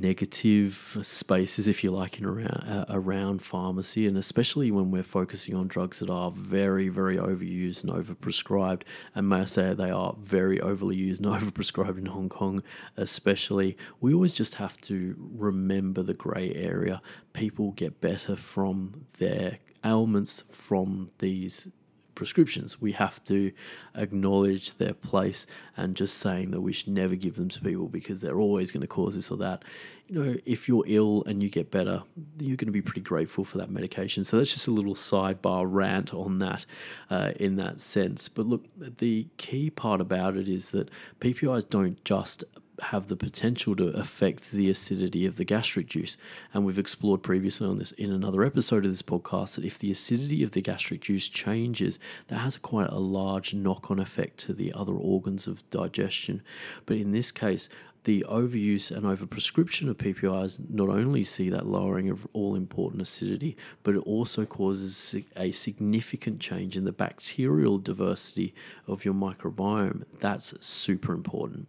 negative 0.00 0.98
spaces, 1.02 1.68
if 1.68 1.84
you 1.84 1.90
like, 1.90 2.18
in 2.18 2.24
around 2.24 2.64
uh, 2.68 2.84
around 2.88 3.42
pharmacy, 3.42 4.06
and 4.06 4.16
especially 4.16 4.70
when 4.70 4.90
we're 4.90 5.02
focusing 5.02 5.54
on 5.54 5.68
drugs 5.68 5.98
that 5.98 6.10
are 6.10 6.30
very, 6.30 6.88
very 6.88 7.16
overused 7.16 7.84
and 7.84 7.92
overprescribed. 7.92 8.82
And 9.14 9.28
may 9.28 9.40
I 9.40 9.44
say 9.44 9.74
they 9.74 9.90
are 9.90 10.14
very 10.18 10.60
overly 10.60 10.96
used 10.96 11.24
and 11.24 11.32
overprescribed 11.40 11.98
in 11.98 12.06
Hong 12.06 12.28
Kong, 12.28 12.62
especially. 12.96 13.76
We 14.00 14.14
always 14.14 14.32
just 14.32 14.56
have 14.56 14.80
to 14.82 15.16
remember 15.18 16.02
the 16.02 16.14
grey 16.14 16.54
area. 16.54 17.02
People 17.32 17.72
get 17.72 18.00
better 18.00 18.36
from 18.36 19.06
their 19.18 19.58
ailments 19.84 20.44
from 20.50 21.10
these 21.18 21.68
prescriptions. 22.14 22.80
We 22.80 22.92
have 22.92 23.22
to 23.24 23.52
acknowledge 23.94 24.76
their 24.76 24.94
place 24.94 25.46
and 25.76 25.96
just 25.96 26.18
saying 26.18 26.50
that 26.50 26.60
we 26.60 26.72
should 26.72 26.88
never 26.88 27.14
give 27.14 27.36
them 27.36 27.48
to 27.50 27.60
people 27.60 27.88
because 27.88 28.20
they're 28.20 28.40
always 28.40 28.70
going 28.70 28.82
to 28.82 28.86
cause 28.86 29.14
this 29.14 29.30
or 29.30 29.36
that. 29.38 29.64
You 30.08 30.22
know, 30.22 30.36
if 30.44 30.68
you're 30.68 30.84
ill 30.86 31.24
and 31.26 31.42
you 31.42 31.48
get 31.48 31.70
better, 31.70 32.02
you're 32.38 32.56
going 32.56 32.66
to 32.66 32.72
be 32.72 32.82
pretty 32.82 33.00
grateful 33.00 33.44
for 33.44 33.58
that 33.58 33.70
medication. 33.70 34.24
So 34.24 34.36
that's 34.36 34.52
just 34.52 34.66
a 34.66 34.72
little 34.72 34.94
sidebar 34.94 35.64
rant 35.66 36.12
on 36.12 36.38
that 36.40 36.66
uh, 37.10 37.32
in 37.36 37.56
that 37.56 37.80
sense. 37.80 38.28
But 38.28 38.46
look, 38.46 38.64
the 38.76 39.28
key 39.36 39.70
part 39.70 40.00
about 40.00 40.36
it 40.36 40.48
is 40.48 40.70
that 40.70 40.90
PPIs 41.20 41.68
don't 41.68 42.02
just 42.04 42.44
have 42.84 43.06
the 43.06 43.16
potential 43.16 43.74
to 43.76 43.88
affect 43.88 44.50
the 44.50 44.68
acidity 44.68 45.24
of 45.26 45.36
the 45.36 45.44
gastric 45.44 45.86
juice. 45.86 46.16
And 46.52 46.64
we've 46.64 46.78
explored 46.78 47.22
previously 47.22 47.66
on 47.66 47.78
this 47.78 47.92
in 47.92 48.12
another 48.12 48.44
episode 48.44 48.84
of 48.84 48.90
this 48.90 49.02
podcast 49.02 49.56
that 49.56 49.64
if 49.64 49.78
the 49.78 49.90
acidity 49.90 50.42
of 50.42 50.50
the 50.50 50.60
gastric 50.60 51.00
juice 51.02 51.28
changes, 51.28 51.98
that 52.28 52.38
has 52.38 52.56
quite 52.56 52.90
a 52.90 52.98
large 52.98 53.54
knock 53.54 53.90
on 53.90 53.98
effect 53.98 54.38
to 54.38 54.52
the 54.52 54.72
other 54.72 54.94
organs 54.94 55.46
of 55.46 55.68
digestion. 55.70 56.42
But 56.86 56.96
in 56.96 57.12
this 57.12 57.30
case, 57.30 57.68
the 58.04 58.24
overuse 58.28 58.90
and 58.90 59.04
overprescription 59.04 59.88
of 59.88 59.96
PPIs 59.96 60.58
not 60.68 60.88
only 60.88 61.22
see 61.22 61.48
that 61.50 61.66
lowering 61.66 62.10
of 62.10 62.26
all 62.32 62.56
important 62.56 63.00
acidity, 63.00 63.56
but 63.84 63.94
it 63.94 64.00
also 64.00 64.44
causes 64.44 65.14
a 65.36 65.52
significant 65.52 66.40
change 66.40 66.76
in 66.76 66.84
the 66.84 66.92
bacterial 66.92 67.78
diversity 67.78 68.54
of 68.88 69.04
your 69.04 69.14
microbiome. 69.14 70.04
That's 70.18 70.54
super 70.64 71.12
important. 71.12 71.68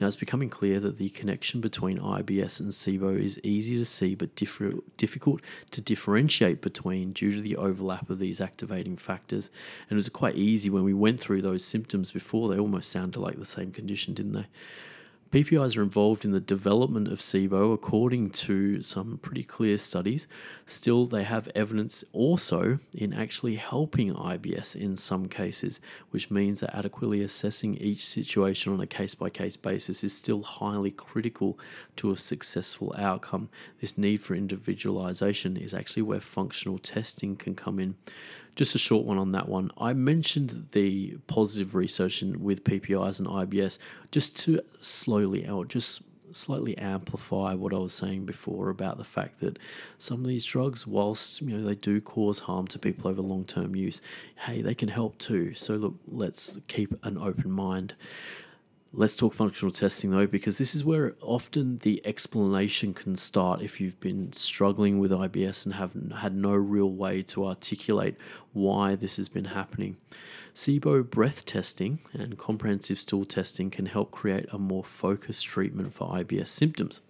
Now, 0.00 0.06
it's 0.06 0.16
becoming 0.16 0.50
clear 0.50 0.78
that 0.80 0.98
the 0.98 1.08
connection 1.10 1.60
between 1.60 1.98
IBS 1.98 2.60
and 2.60 2.70
SIBO 2.70 3.20
is 3.20 3.40
easy 3.42 3.76
to 3.78 3.84
see 3.84 4.14
but 4.14 4.36
difficult 4.36 5.40
to 5.72 5.80
differentiate 5.80 6.60
between 6.60 7.12
due 7.12 7.34
to 7.34 7.40
the 7.40 7.56
overlap 7.56 8.08
of 8.08 8.20
these 8.20 8.40
activating 8.40 8.96
factors. 8.96 9.50
And 9.88 9.96
it 9.96 9.96
was 9.96 10.08
quite 10.08 10.36
easy 10.36 10.70
when 10.70 10.84
we 10.84 10.94
went 10.94 11.18
through 11.18 11.42
those 11.42 11.64
symptoms 11.64 12.12
before, 12.12 12.48
they 12.48 12.58
almost 12.58 12.90
sounded 12.90 13.18
like 13.18 13.38
the 13.38 13.44
same 13.44 13.72
condition, 13.72 14.14
didn't 14.14 14.32
they? 14.32 14.46
PPIs 15.32 15.78
are 15.78 15.82
involved 15.82 16.26
in 16.26 16.32
the 16.32 16.40
development 16.40 17.08
of 17.08 17.20
SIBO 17.20 17.72
according 17.72 18.28
to 18.28 18.82
some 18.82 19.16
pretty 19.16 19.42
clear 19.42 19.78
studies. 19.78 20.26
Still, 20.66 21.06
they 21.06 21.22
have 21.22 21.48
evidence 21.54 22.04
also 22.12 22.78
in 22.92 23.14
actually 23.14 23.54
helping 23.54 24.12
IBS 24.12 24.76
in 24.76 24.94
some 24.94 25.30
cases, 25.30 25.80
which 26.10 26.30
means 26.30 26.60
that 26.60 26.76
adequately 26.76 27.22
assessing 27.22 27.78
each 27.78 28.04
situation 28.04 28.74
on 28.74 28.80
a 28.82 28.86
case 28.86 29.14
by 29.14 29.30
case 29.30 29.56
basis 29.56 30.04
is 30.04 30.14
still 30.14 30.42
highly 30.42 30.90
critical 30.90 31.58
to 31.96 32.10
a 32.10 32.16
successful 32.16 32.94
outcome. 32.98 33.48
This 33.80 33.96
need 33.96 34.20
for 34.20 34.34
individualization 34.34 35.56
is 35.56 35.72
actually 35.72 36.02
where 36.02 36.20
functional 36.20 36.76
testing 36.76 37.36
can 37.36 37.54
come 37.54 37.78
in. 37.78 37.94
Just 38.54 38.74
a 38.74 38.78
short 38.78 39.06
one 39.06 39.18
on 39.18 39.30
that 39.30 39.48
one. 39.48 39.70
I 39.78 39.92
mentioned 39.94 40.68
the 40.72 41.16
positive 41.26 41.74
research 41.74 42.22
in, 42.22 42.42
with 42.42 42.64
PPIs 42.64 43.18
and 43.18 43.28
IBS 43.28 43.78
just 44.10 44.38
to 44.40 44.60
slowly 44.80 45.46
out, 45.46 45.68
just 45.68 46.02
slightly 46.36 46.76
amplify 46.78 47.54
what 47.54 47.72
I 47.72 47.78
was 47.78 47.94
saying 47.94 48.24
before 48.24 48.70
about 48.70 48.98
the 48.98 49.04
fact 49.04 49.40
that 49.40 49.58
some 49.96 50.20
of 50.20 50.26
these 50.26 50.44
drugs, 50.44 50.86
whilst 50.86 51.40
you 51.40 51.56
know 51.56 51.64
they 51.64 51.74
do 51.74 52.00
cause 52.00 52.40
harm 52.40 52.66
to 52.68 52.78
people 52.78 53.10
over 53.10 53.22
long 53.22 53.44
term 53.44 53.76
use, 53.76 54.00
hey, 54.36 54.62
they 54.62 54.74
can 54.74 54.88
help 54.88 55.18
too. 55.18 55.54
So 55.54 55.74
look, 55.74 55.94
let's 56.06 56.58
keep 56.68 56.94
an 57.04 57.18
open 57.18 57.50
mind. 57.50 57.94
Let's 58.94 59.16
talk 59.16 59.32
functional 59.32 59.72
testing 59.72 60.10
though, 60.10 60.26
because 60.26 60.58
this 60.58 60.74
is 60.74 60.84
where 60.84 61.14
often 61.22 61.78
the 61.78 62.02
explanation 62.04 62.92
can 62.92 63.16
start 63.16 63.62
if 63.62 63.80
you've 63.80 63.98
been 64.00 64.34
struggling 64.34 64.98
with 64.98 65.10
IBS 65.10 65.64
and 65.64 65.76
have 65.76 65.94
had 66.18 66.36
no 66.36 66.52
real 66.52 66.90
way 66.90 67.22
to 67.22 67.46
articulate 67.46 68.16
why 68.52 68.94
this 68.94 69.16
has 69.16 69.30
been 69.30 69.46
happening. 69.46 69.96
SIBO 70.54 71.08
breath 71.08 71.46
testing 71.46 72.00
and 72.12 72.36
comprehensive 72.36 73.00
stool 73.00 73.24
testing 73.24 73.70
can 73.70 73.86
help 73.86 74.10
create 74.10 74.44
a 74.52 74.58
more 74.58 74.84
focused 74.84 75.46
treatment 75.46 75.94
for 75.94 76.12
IBS 76.12 76.48
symptoms. 76.48 77.00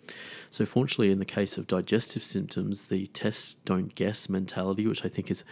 So, 0.51 0.64
fortunately, 0.64 1.11
in 1.11 1.18
the 1.18 1.25
case 1.25 1.59
of 1.59 1.66
digestive 1.66 2.23
symptoms, 2.23 2.87
the 2.87 3.09
test 3.09 3.64
don't 3.64 3.92
guess 3.97 4.29
mentality, 4.29 4.87
which 4.87 5.05
I 5.05 5.09
think 5.09 5.33
is 5.33 5.42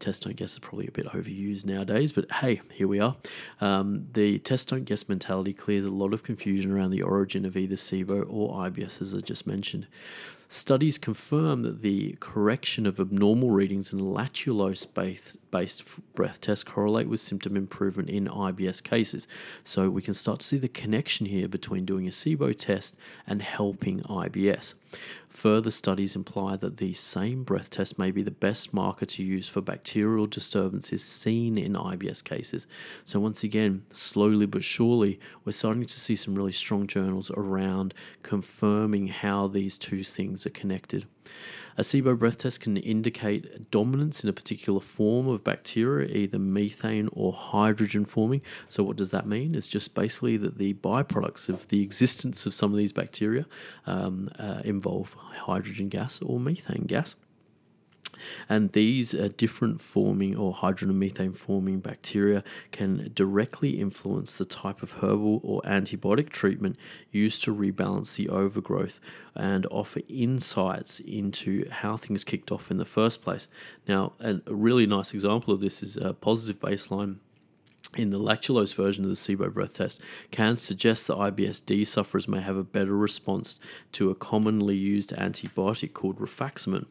test 0.00 0.24
don't 0.24 0.36
guess 0.36 0.52
is 0.54 0.58
probably 0.58 0.88
a 0.88 0.90
bit 0.90 1.06
overused 1.06 1.66
nowadays, 1.66 2.12
but 2.12 2.30
hey, 2.32 2.60
here 2.72 2.88
we 2.88 2.98
are. 2.98 3.16
Um, 3.60 4.06
the 4.12 4.38
test 4.38 4.68
don't 4.68 4.84
guess 4.84 5.08
mentality 5.08 5.52
clears 5.52 5.84
a 5.84 5.90
lot 5.90 6.12
of 6.12 6.22
confusion 6.22 6.72
around 6.72 6.90
the 6.90 7.02
origin 7.02 7.44
of 7.44 7.56
either 7.56 7.76
SIBO 7.76 8.26
or 8.28 8.54
IBS, 8.70 9.00
as 9.00 9.14
I 9.14 9.18
just 9.18 9.46
mentioned. 9.46 9.86
Studies 10.52 10.98
confirm 10.98 11.62
that 11.62 11.80
the 11.80 12.16
correction 12.18 12.84
of 12.84 12.98
abnormal 12.98 13.50
readings 13.50 13.92
in 13.92 14.00
lactulose 14.00 14.84
based 15.52 16.14
breath 16.16 16.40
tests 16.40 16.64
correlate 16.64 17.08
with 17.08 17.20
symptom 17.20 17.56
improvement 17.56 18.10
in 18.10 18.26
IBS 18.26 18.82
cases. 18.82 19.28
So 19.62 19.88
we 19.90 20.02
can 20.02 20.12
start 20.12 20.40
to 20.40 20.46
see 20.46 20.58
the 20.58 20.66
connection 20.66 21.26
here 21.26 21.46
between 21.46 21.84
doing 21.84 22.08
a 22.08 22.10
SIBO 22.10 22.58
test 22.58 22.96
and 23.28 23.42
helping 23.42 24.00
IBS. 24.00 24.74
Further 25.28 25.70
studies 25.70 26.16
imply 26.16 26.56
that 26.56 26.78
the 26.78 26.92
same 26.92 27.44
breath 27.44 27.70
test 27.70 27.98
may 27.98 28.10
be 28.10 28.22
the 28.22 28.30
best 28.30 28.74
marker 28.74 29.06
to 29.06 29.22
use 29.22 29.48
for 29.48 29.60
bacterial 29.60 30.26
disturbances 30.26 31.04
seen 31.04 31.56
in 31.56 31.74
IBS 31.74 32.22
cases. 32.22 32.66
So, 33.04 33.20
once 33.20 33.44
again, 33.44 33.84
slowly 33.92 34.46
but 34.46 34.64
surely, 34.64 35.20
we're 35.44 35.52
starting 35.52 35.86
to 35.86 36.00
see 36.00 36.16
some 36.16 36.34
really 36.34 36.52
strong 36.52 36.86
journals 36.86 37.30
around 37.30 37.94
confirming 38.22 39.06
how 39.08 39.46
these 39.46 39.78
two 39.78 40.02
things 40.02 40.46
are 40.46 40.50
connected. 40.50 41.06
A 41.76 41.82
SIBO 41.82 42.18
breath 42.18 42.38
test 42.38 42.60
can 42.60 42.76
indicate 42.76 43.70
dominance 43.70 44.22
in 44.22 44.28
a 44.28 44.32
particular 44.32 44.80
form 44.80 45.28
of 45.28 45.42
bacteria, 45.42 46.08
either 46.08 46.38
methane 46.38 47.08
or 47.12 47.32
hydrogen 47.32 48.04
forming. 48.04 48.42
So, 48.68 48.82
what 48.82 48.96
does 48.96 49.10
that 49.10 49.26
mean? 49.26 49.54
It's 49.54 49.66
just 49.66 49.94
basically 49.94 50.36
that 50.38 50.58
the 50.58 50.74
byproducts 50.74 51.48
of 51.48 51.68
the 51.68 51.82
existence 51.82 52.44
of 52.44 52.54
some 52.54 52.72
of 52.72 52.76
these 52.76 52.92
bacteria 52.92 53.46
um, 53.86 54.30
uh, 54.38 54.60
involve 54.64 55.14
hydrogen 55.14 55.88
gas 55.88 56.20
or 56.20 56.38
methane 56.38 56.84
gas. 56.86 57.14
And 58.48 58.72
these 58.72 59.14
uh, 59.14 59.28
different 59.36 59.80
forming 59.80 60.36
or 60.36 60.52
hydrogen 60.52 60.90
and 60.90 60.98
methane 60.98 61.32
forming 61.32 61.80
bacteria 61.80 62.42
can 62.72 63.10
directly 63.14 63.80
influence 63.80 64.36
the 64.36 64.44
type 64.44 64.82
of 64.82 64.92
herbal 64.92 65.40
or 65.42 65.62
antibiotic 65.62 66.30
treatment 66.30 66.76
used 67.10 67.42
to 67.44 67.54
rebalance 67.54 68.16
the 68.16 68.28
overgrowth 68.28 69.00
and 69.34 69.66
offer 69.70 70.00
insights 70.08 71.00
into 71.00 71.68
how 71.70 71.96
things 71.96 72.24
kicked 72.24 72.50
off 72.50 72.70
in 72.70 72.76
the 72.76 72.84
first 72.84 73.22
place. 73.22 73.48
Now, 73.86 74.12
a 74.20 74.40
really 74.46 74.86
nice 74.86 75.12
example 75.14 75.54
of 75.54 75.60
this 75.60 75.82
is 75.82 75.96
a 75.96 76.14
positive 76.14 76.60
baseline 76.60 77.16
in 77.96 78.10
the 78.10 78.18
lactulose 78.18 78.74
version 78.74 79.04
of 79.04 79.10
the 79.10 79.16
SIBO 79.16 79.52
breath 79.52 79.74
test 79.74 80.00
can 80.30 80.54
suggest 80.56 81.06
that 81.08 81.16
IBS-D 81.16 81.84
sufferers 81.84 82.28
may 82.28 82.40
have 82.40 82.56
a 82.56 82.62
better 82.62 82.96
response 82.96 83.58
to 83.92 84.10
a 84.10 84.14
commonly 84.14 84.76
used 84.76 85.12
antibiotic 85.16 85.92
called 85.92 86.18
rifaximin. 86.18 86.86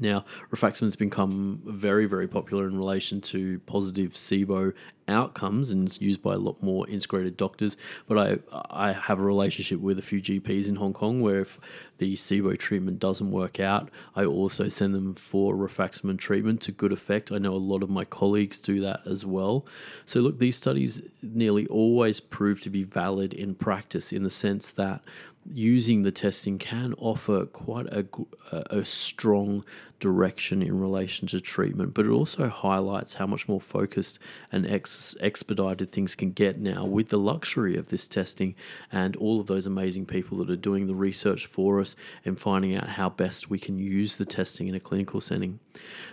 Now, 0.00 0.24
rifaximin 0.50 0.86
has 0.86 0.96
become 0.96 1.60
very, 1.64 2.06
very 2.06 2.28
popular 2.28 2.66
in 2.66 2.76
relation 2.76 3.20
to 3.22 3.60
positive 3.60 4.12
SIBO 4.12 4.72
outcomes 5.08 5.70
and 5.70 5.88
it's 5.88 6.00
used 6.00 6.22
by 6.22 6.34
a 6.34 6.38
lot 6.38 6.62
more 6.62 6.88
integrated 6.88 7.36
doctors. 7.36 7.76
But 8.06 8.18
I, 8.52 8.88
I 8.88 8.92
have 8.92 9.18
a 9.18 9.22
relationship 9.22 9.80
with 9.80 9.98
a 9.98 10.02
few 10.02 10.20
GPs 10.20 10.68
in 10.68 10.76
Hong 10.76 10.92
Kong 10.92 11.20
where 11.20 11.40
if 11.40 11.58
the 11.98 12.14
SIBO 12.14 12.58
treatment 12.58 12.98
doesn't 12.98 13.30
work 13.30 13.58
out, 13.58 13.90
I 14.14 14.24
also 14.24 14.68
send 14.68 14.94
them 14.94 15.14
for 15.14 15.54
rifaximin 15.54 16.18
treatment 16.18 16.60
to 16.62 16.72
good 16.72 16.92
effect. 16.92 17.32
I 17.32 17.38
know 17.38 17.54
a 17.54 17.56
lot 17.56 17.82
of 17.82 17.90
my 17.90 18.04
colleagues 18.04 18.58
do 18.58 18.80
that 18.80 19.00
as 19.06 19.24
well. 19.24 19.66
So, 20.04 20.20
look, 20.20 20.38
these 20.38 20.56
studies 20.56 21.02
nearly 21.22 21.66
always 21.66 22.20
prove 22.20 22.60
to 22.62 22.70
be 22.70 22.84
valid 22.84 23.34
in 23.34 23.54
practice 23.54 24.12
in 24.12 24.22
the 24.22 24.30
sense 24.30 24.70
that 24.72 25.00
using 25.52 26.02
the 26.02 26.12
testing 26.12 26.58
can 26.58 26.94
offer 26.98 27.46
quite 27.46 27.86
a, 27.86 28.06
a 28.52 28.84
strong 28.84 29.64
direction 30.00 30.62
in 30.62 30.78
relation 30.78 31.26
to 31.28 31.40
treatment, 31.40 31.92
but 31.92 32.06
it 32.06 32.10
also 32.10 32.48
highlights 32.48 33.14
how 33.14 33.26
much 33.26 33.48
more 33.48 33.60
focused 33.60 34.18
and 34.52 34.66
ex- 34.66 35.16
expedited 35.20 35.90
things 35.90 36.14
can 36.14 36.30
get 36.30 36.60
now 36.60 36.84
with 36.84 37.08
the 37.08 37.18
luxury 37.18 37.76
of 37.76 37.88
this 37.88 38.06
testing 38.06 38.54
and 38.92 39.16
all 39.16 39.40
of 39.40 39.46
those 39.46 39.66
amazing 39.66 40.06
people 40.06 40.38
that 40.38 40.50
are 40.50 40.56
doing 40.56 40.86
the 40.86 40.94
research 40.94 41.46
for 41.46 41.80
us 41.80 41.96
and 42.24 42.38
finding 42.38 42.74
out 42.76 42.90
how 42.90 43.08
best 43.08 43.50
we 43.50 43.58
can 43.58 43.78
use 43.78 44.16
the 44.16 44.24
testing 44.24 44.68
in 44.68 44.74
a 44.74 44.80
clinical 44.80 45.20
setting. 45.20 45.58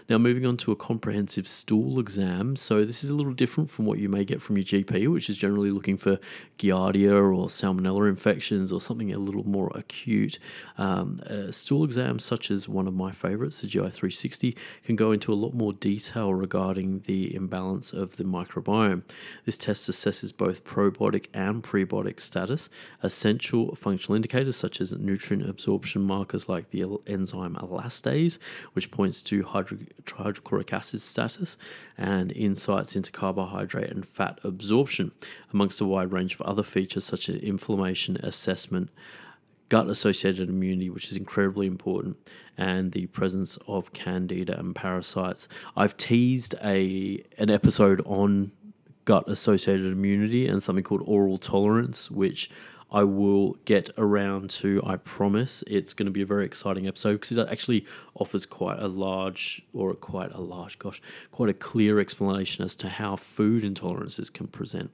Now, 0.09 0.17
moving 0.17 0.45
on 0.45 0.57
to 0.57 0.71
a 0.71 0.75
comprehensive 0.75 1.47
stool 1.47 1.99
exam. 1.99 2.55
So, 2.55 2.85
this 2.85 3.03
is 3.03 3.09
a 3.09 3.15
little 3.15 3.33
different 3.33 3.69
from 3.69 3.85
what 3.85 3.97
you 3.97 4.09
may 4.09 4.23
get 4.23 4.41
from 4.41 4.57
your 4.57 4.63
GP, 4.63 5.11
which 5.11 5.29
is 5.29 5.37
generally 5.37 5.71
looking 5.71 5.97
for 5.97 6.19
Giardia 6.59 7.13
or 7.13 7.47
Salmonella 7.47 8.07
infections 8.07 8.71
or 8.71 8.79
something 8.79 9.11
a 9.11 9.17
little 9.25 9.47
more 9.47 9.71
acute. 9.75 10.39
Um, 10.77 11.19
stool 11.51 11.83
exams, 11.83 12.23
such 12.23 12.49
as 12.51 12.69
one 12.69 12.87
of 12.87 12.93
my 12.93 13.11
favorites, 13.11 13.61
the 13.61 13.67
GI 13.67 13.79
360, 13.79 14.55
can 14.83 14.95
go 14.95 15.11
into 15.11 15.33
a 15.33 15.35
lot 15.35 15.53
more 15.53 15.73
detail 15.73 16.33
regarding 16.33 17.01
the 17.01 17.33
imbalance 17.35 17.91
of 17.93 18.17
the 18.17 18.23
microbiome. 18.23 19.03
This 19.45 19.57
test 19.57 19.89
assesses 19.89 20.35
both 20.35 20.63
probiotic 20.63 21.27
and 21.33 21.63
prebiotic 21.63 22.19
status, 22.19 22.69
essential 23.03 23.75
functional 23.75 24.15
indicators 24.15 24.55
such 24.55 24.79
as 24.81 24.91
nutrient 24.93 25.47
absorption 25.49 26.01
markers 26.01 26.47
like 26.47 26.69
the 26.71 26.85
enzyme 27.07 27.55
elastase, 27.55 28.39
which 28.73 28.91
points 28.91 29.21
to 29.23 29.43
hydro- 29.43 29.79
hydrochloric 30.07 30.73
acid 30.73 31.01
status, 31.01 31.57
and 31.97 32.31
insights 32.31 32.95
into 32.95 33.11
carbohydrate 33.11 33.89
and 33.89 34.05
fat 34.05 34.39
absorption, 34.43 35.11
amongst 35.53 35.81
a 35.81 35.85
wide 35.85 36.11
range 36.11 36.33
of 36.33 36.41
other 36.41 36.63
features 36.63 37.05
such 37.05 37.29
as 37.29 37.35
inflammation 37.37 38.17
assessment 38.17 38.89
gut 39.69 39.89
associated 39.89 40.49
immunity, 40.49 40.89
which 40.89 41.11
is 41.11 41.17
incredibly 41.17 41.67
important, 41.67 42.17
and 42.57 42.91
the 42.91 43.07
presence 43.07 43.57
of 43.67 43.91
candida 43.93 44.57
and 44.57 44.75
parasites. 44.75 45.47
I've 45.75 45.97
teased 45.97 46.55
a 46.63 47.23
an 47.37 47.49
episode 47.49 48.01
on 48.05 48.51
gut 49.05 49.27
associated 49.27 49.91
immunity 49.91 50.47
and 50.47 50.61
something 50.61 50.83
called 50.83 51.03
oral 51.05 51.37
tolerance, 51.37 52.09
which 52.09 52.49
I 52.91 53.03
will 53.03 53.57
get 53.65 53.89
around 53.97 54.49
to, 54.51 54.81
I 54.85 54.97
promise. 54.97 55.63
It's 55.67 55.93
going 55.93 56.05
to 56.05 56.11
be 56.11 56.21
a 56.21 56.25
very 56.25 56.45
exciting 56.45 56.87
episode 56.87 57.13
because 57.13 57.35
it 57.35 57.47
actually 57.49 57.85
offers 58.13 58.45
quite 58.45 58.79
a 58.79 58.87
large, 58.87 59.61
or 59.73 59.93
quite 59.95 60.31
a 60.31 60.39
large, 60.39 60.79
gosh, 60.79 61.01
quite 61.31 61.49
a 61.49 61.53
clear 61.53 61.99
explanation 61.99 62.63
as 62.63 62.75
to 62.77 62.89
how 62.89 63.15
food 63.15 63.63
intolerances 63.63 64.31
can 64.31 64.47
present. 64.47 64.91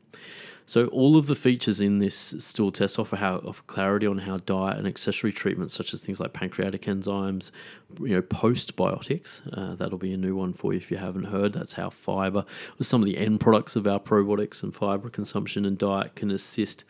So 0.66 0.88
all 0.88 1.18
of 1.18 1.28
the 1.28 1.36
features 1.36 1.82
in 1.82 2.00
this 2.00 2.16
stool 2.16 2.72
test 2.72 2.98
offer 2.98 3.18
how 3.18 3.38
offer 3.38 3.64
clarity 3.68 4.08
on 4.08 4.20
how 4.20 4.38
diet 4.38 4.78
and 4.78 4.88
accessory 4.88 5.32
treatments, 5.32 5.74
such 5.74 5.94
as 5.94 6.02
things 6.02 6.20
like 6.20 6.34
pancreatic 6.34 6.84
enzymes, 6.84 7.52
you 8.00 8.10
know, 8.10 8.22
postbiotics. 8.22 9.42
Uh, 9.52 9.76
that'll 9.76 9.98
be 9.98 10.14
a 10.14 10.18
new 10.18 10.36
one 10.36 10.54
for 10.54 10.74
you 10.74 10.78
if 10.78 10.92
you 10.92 10.98
haven't 10.98 11.26
heard. 11.26 11.54
That's 11.54 11.74
how 11.74 11.90
fiber, 11.90 12.46
some 12.80 13.02
of 13.02 13.08
the 13.08 13.18
end 13.18 13.40
products 13.40 13.76
of 13.76 13.88
our 13.88 14.00
probiotics 14.00 14.64
and 14.64 14.74
fiber 14.74 15.10
consumption 15.10 15.66
and 15.66 15.78
diet 15.78 16.16
can 16.16 16.32
assist 16.32 16.84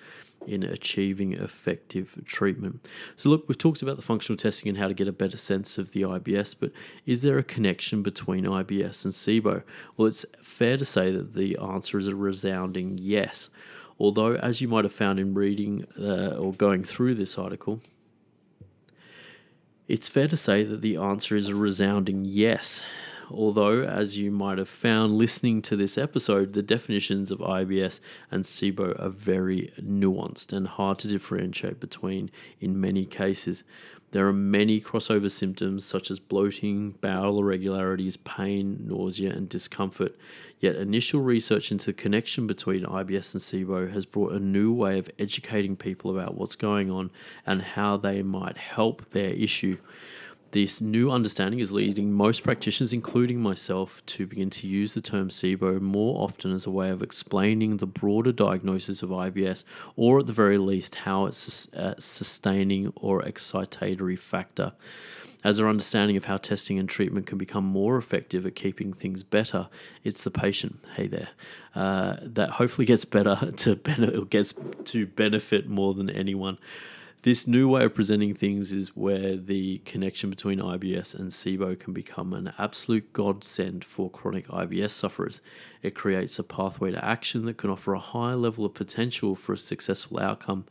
in 0.47 0.63
achieving 0.63 1.33
effective 1.33 2.19
treatment. 2.25 2.87
So, 3.15 3.29
look, 3.29 3.47
we've 3.47 3.57
talked 3.57 3.81
about 3.81 3.95
the 3.95 4.01
functional 4.01 4.37
testing 4.37 4.69
and 4.69 4.77
how 4.77 4.87
to 4.87 4.93
get 4.93 5.07
a 5.07 5.11
better 5.11 5.37
sense 5.37 5.77
of 5.77 5.91
the 5.91 6.01
IBS, 6.01 6.55
but 6.59 6.71
is 7.05 7.21
there 7.21 7.37
a 7.37 7.43
connection 7.43 8.01
between 8.01 8.45
IBS 8.45 9.05
and 9.05 9.13
SIBO? 9.13 9.63
Well, 9.97 10.07
it's 10.07 10.25
fair 10.41 10.77
to 10.77 10.85
say 10.85 11.11
that 11.11 11.33
the 11.33 11.57
answer 11.57 11.97
is 11.97 12.07
a 12.07 12.15
resounding 12.15 12.97
yes. 12.97 13.49
Although, 14.01 14.33
as 14.33 14.61
you 14.61 14.67
might 14.67 14.83
have 14.83 14.93
found 14.93 15.19
in 15.19 15.35
reading 15.35 15.85
uh, 15.99 16.35
or 16.35 16.53
going 16.53 16.83
through 16.83 17.13
this 17.13 17.37
article, 17.37 17.81
it's 19.87 20.07
fair 20.07 20.27
to 20.27 20.37
say 20.37 20.63
that 20.63 20.81
the 20.81 20.95
answer 20.95 21.35
is 21.35 21.47
a 21.47 21.55
resounding 21.55 22.25
yes 22.25 22.83
although, 23.33 23.83
as 23.83 24.17
you 24.17 24.31
might 24.31 24.57
have 24.57 24.69
found 24.69 25.17
listening 25.17 25.61
to 25.63 25.75
this 25.75 25.97
episode, 25.97 26.53
the 26.53 26.63
definitions 26.63 27.31
of 27.31 27.39
IBS 27.39 27.99
and 28.29 28.43
SIBO 28.43 28.99
are 29.01 29.09
very 29.09 29.73
nuanced 29.79 30.53
and 30.53 30.67
hard 30.67 30.99
to 30.99 31.07
differentiate 31.07 31.79
between 31.79 32.29
in 32.59 32.79
many 32.79 33.05
cases. 33.05 33.63
There 34.11 34.27
are 34.27 34.33
many 34.33 34.81
crossover 34.81 35.31
symptoms 35.31 35.85
such 35.85 36.11
as 36.11 36.19
bloating, 36.19 36.91
bowel 37.01 37.39
irregularities, 37.39 38.17
pain, 38.17 38.85
nausea, 38.85 39.31
and 39.31 39.47
discomfort. 39.47 40.17
Yet, 40.61 40.75
initial 40.75 41.21
research 41.21 41.71
into 41.71 41.87
the 41.87 41.93
connection 41.93 42.45
between 42.45 42.83
IBS 42.83 43.33
and 43.33 43.41
SIBO 43.41 43.91
has 43.91 44.05
brought 44.05 44.31
a 44.31 44.39
new 44.39 44.71
way 44.71 44.99
of 44.99 45.09
educating 45.17 45.75
people 45.75 46.15
about 46.15 46.35
what's 46.35 46.55
going 46.55 46.91
on 46.91 47.09
and 47.47 47.63
how 47.63 47.97
they 47.97 48.21
might 48.21 48.57
help 48.57 49.09
their 49.09 49.31
issue. 49.33 49.77
This 50.51 50.81
new 50.81 51.09
understanding 51.09 51.61
is 51.61 51.71
leading 51.71 52.11
most 52.11 52.43
practitioners, 52.43 52.91
including 52.91 53.39
myself, 53.39 54.05
to 54.07 54.27
begin 54.27 54.49
to 54.49 54.67
use 54.67 54.93
the 54.93 54.99
term 54.99 55.29
SIBO 55.29 55.79
more 55.79 56.21
often 56.21 56.51
as 56.51 56.65
a 56.65 56.71
way 56.71 56.89
of 56.89 57.01
explaining 57.01 57.77
the 57.77 57.87
broader 57.87 58.33
diagnosis 58.33 59.01
of 59.01 59.11
IBS, 59.11 59.63
or 59.95 60.19
at 60.19 60.27
the 60.27 60.33
very 60.33 60.57
least, 60.57 60.95
how 60.95 61.25
it's 61.25 61.69
a 61.71 61.95
sustaining 62.01 62.91
or 62.97 63.21
excitatory 63.21 64.19
factor. 64.19 64.73
As 65.41 65.57
our 65.57 65.69
understanding 65.69 66.17
of 66.17 66.25
how 66.25 66.35
testing 66.35 66.77
and 66.77 66.87
treatment 66.87 67.27
can 67.27 67.37
become 67.37 67.63
more 67.63 67.97
effective 67.97 68.45
at 68.45 68.53
keeping 68.53 68.91
things 68.91 69.23
better, 69.23 69.69
it's 70.03 70.23
the 70.23 70.31
patient, 70.31 70.85
hey 70.95 71.07
there, 71.07 71.29
uh, 71.75 72.17
that 72.21 72.51
hopefully 72.51 72.85
gets 72.85 73.05
better 73.05 73.51
to 73.55 73.77
benefit, 73.77 74.29
gets 74.29 74.53
to 74.83 75.07
benefit 75.07 75.69
more 75.69 75.93
than 75.93 76.09
anyone. 76.09 76.57
This 77.23 77.45
new 77.45 77.69
way 77.69 77.83
of 77.83 77.93
presenting 77.93 78.33
things 78.33 78.71
is 78.71 78.95
where 78.95 79.37
the 79.37 79.77
connection 79.85 80.31
between 80.31 80.57
IBS 80.57 81.13
and 81.13 81.29
SIBO 81.29 81.79
can 81.79 81.93
become 81.93 82.33
an 82.33 82.51
absolute 82.57 83.13
godsend 83.13 83.85
for 83.85 84.09
chronic 84.09 84.47
IBS 84.47 84.89
sufferers. 84.89 85.39
It 85.83 85.93
creates 85.93 86.39
a 86.39 86.43
pathway 86.43 86.89
to 86.89 87.05
action 87.05 87.45
that 87.45 87.57
can 87.57 87.69
offer 87.69 87.93
a 87.93 87.99
high 87.99 88.33
level 88.33 88.65
of 88.65 88.73
potential 88.73 89.35
for 89.35 89.53
a 89.53 89.57
successful 89.59 90.19
outcome. 90.19 90.65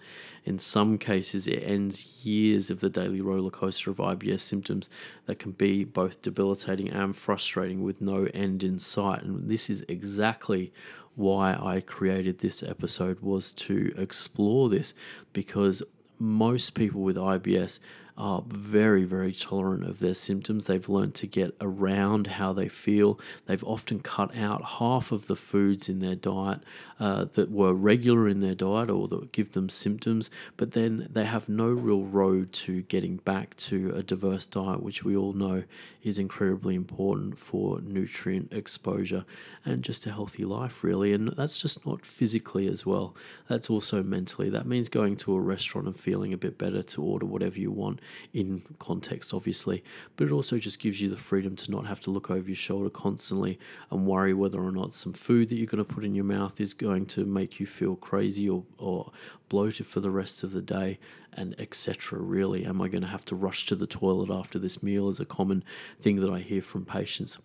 In 0.45 0.59
some 0.59 0.99
cases, 0.99 1.47
it 1.47 1.63
ends 1.63 2.27
years 2.27 2.69
of 2.69 2.81
the 2.81 2.91
daily 2.91 3.21
roller 3.21 3.51
coaster 3.51 3.93
of 3.93 3.99
IBS 3.99 4.41
symptoms 4.41 4.91
that 5.27 5.39
can 5.39 5.53
be 5.53 5.85
both 5.85 6.21
debilitating 6.21 6.89
and 6.89 7.15
frustrating 7.15 7.85
with 7.85 8.01
no 8.01 8.27
end 8.35 8.65
in 8.65 8.81
sight. 8.81 9.23
And 9.23 9.49
this 9.49 9.71
is 9.71 9.85
exactly 9.87 10.73
why 11.15 11.55
I 11.55 11.81
created 11.81 12.39
this 12.39 12.61
episode 12.61 13.21
was 13.21 13.53
to 13.53 13.95
explore 13.97 14.69
this 14.69 14.95
because 15.33 15.85
most 16.21 16.75
people 16.75 17.01
with 17.01 17.17
IBS 17.17 17.81
are 18.21 18.45
very, 18.47 19.05
very 19.05 19.33
tolerant 19.33 19.83
of 19.83 19.99
their 19.99 20.13
symptoms. 20.13 20.67
They've 20.67 20.89
learned 20.89 21.15
to 21.17 21.27
get 21.27 21.57
around 21.59 22.27
how 22.27 22.53
they 22.53 22.69
feel. 22.69 23.19
They've 23.47 23.65
often 23.65 24.01
cut 24.01 24.37
out 24.37 24.63
half 24.79 25.11
of 25.11 25.27
the 25.27 25.35
foods 25.35 25.89
in 25.89 26.01
their 26.01 26.15
diet 26.15 26.61
uh, 27.01 27.25
that 27.25 27.51
were 27.51 27.73
regular 27.73 28.29
in 28.29 28.41
their 28.41 28.55
diet 28.55 28.91
or 28.91 29.09
that 29.09 29.33
give 29.33 29.53
them 29.53 29.71
symptoms, 29.71 30.31
but 30.59 30.73
then 30.73 31.09
they 31.11 31.25
have 31.25 31.49
no 31.49 31.69
real 31.69 32.03
road 32.03 32.53
to 32.53 32.83
getting 32.83 33.17
back 33.17 33.57
to 33.57 33.91
a 33.97 34.03
diverse 34.03 34.45
diet, 34.45 34.83
which 34.83 35.03
we 35.03 35.17
all 35.17 35.33
know 35.33 35.65
is 36.03 36.19
incredibly 36.19 36.75
important 36.75 37.39
for 37.39 37.81
nutrient 37.81 38.53
exposure 38.53 39.25
and 39.65 39.83
just 39.83 40.07
a 40.07 40.13
healthy 40.13 40.45
life, 40.45 40.85
really. 40.85 41.15
And 41.15 41.29
that's 41.29 41.59
just 41.59 41.87
not 41.87 42.05
physically 42.05 42.67
as 42.67 42.85
well, 42.85 43.17
that's 43.49 43.71
also 43.71 44.03
mentally. 44.03 44.51
That 44.51 44.67
means 44.67 44.91
going 44.91 45.17
to 45.17 45.35
a 45.35 45.41
restaurant 45.41 45.87
and 45.87 45.97
feeling 45.97 46.35
a 46.35 46.39
bit 46.39 46.59
better 46.59 46.83
to 46.83 47.03
order 47.03 47.25
whatever 47.25 47.59
you 47.59 47.71
want 47.71 48.01
in 48.33 48.63
context, 48.79 49.33
obviously, 49.35 49.83
but 50.17 50.27
it 50.27 50.33
also 50.33 50.59
just 50.59 50.81
gives 50.81 51.01
you 51.01 51.09
the 51.09 51.17
freedom 51.17 51.57
to 51.57 51.71
not 51.71 51.87
have 51.87 52.01
to 52.01 52.11
look 52.11 52.31
over 52.31 52.49
your 52.49 52.57
shoulder 52.57 52.91
constantly 52.91 53.59
and 53.91 54.07
worry 54.07 54.35
whether 54.35 54.61
or 54.61 54.73
not 54.73 54.95
some 54.95 55.13
food 55.13 55.49
that 55.49 55.57
you're 55.57 55.67
going 55.67 55.85
to 55.85 55.95
put 55.95 56.05
in 56.05 56.15
your 56.15 56.25
mouth 56.25 56.61
is 56.61 56.75
going 56.75 57.07
to 57.07 57.25
make 57.25 57.61
you 57.61 57.67
feel 57.67 57.97
crazy 57.97 58.49
or, 58.49 58.65
or 58.79 59.13
bloated 59.51 59.87
for 59.87 60.01
the 60.01 60.11
rest 60.11 60.43
of 60.43 60.53
the 60.53 60.63
day 60.63 60.99
and 61.35 61.55
etc 61.59 62.19
really. 62.19 62.65
Am 62.65 62.81
i 62.81 62.89
going 62.89 63.03
to 63.03 63.09
have 63.09 63.25
to 63.27 63.37
rush 63.37 63.67
to 63.67 63.77
the 63.77 63.87
toilet 63.87 64.31
after 64.31 64.59
this 64.59 64.83
meal 64.83 65.09
is 65.09 65.21
a 65.21 65.27
common 65.27 65.63
thing 66.01 66.17
that 66.17 66.31
i 66.31 66.39
hear 66.39 66.63
from 66.63 66.87
patients. 66.87 67.39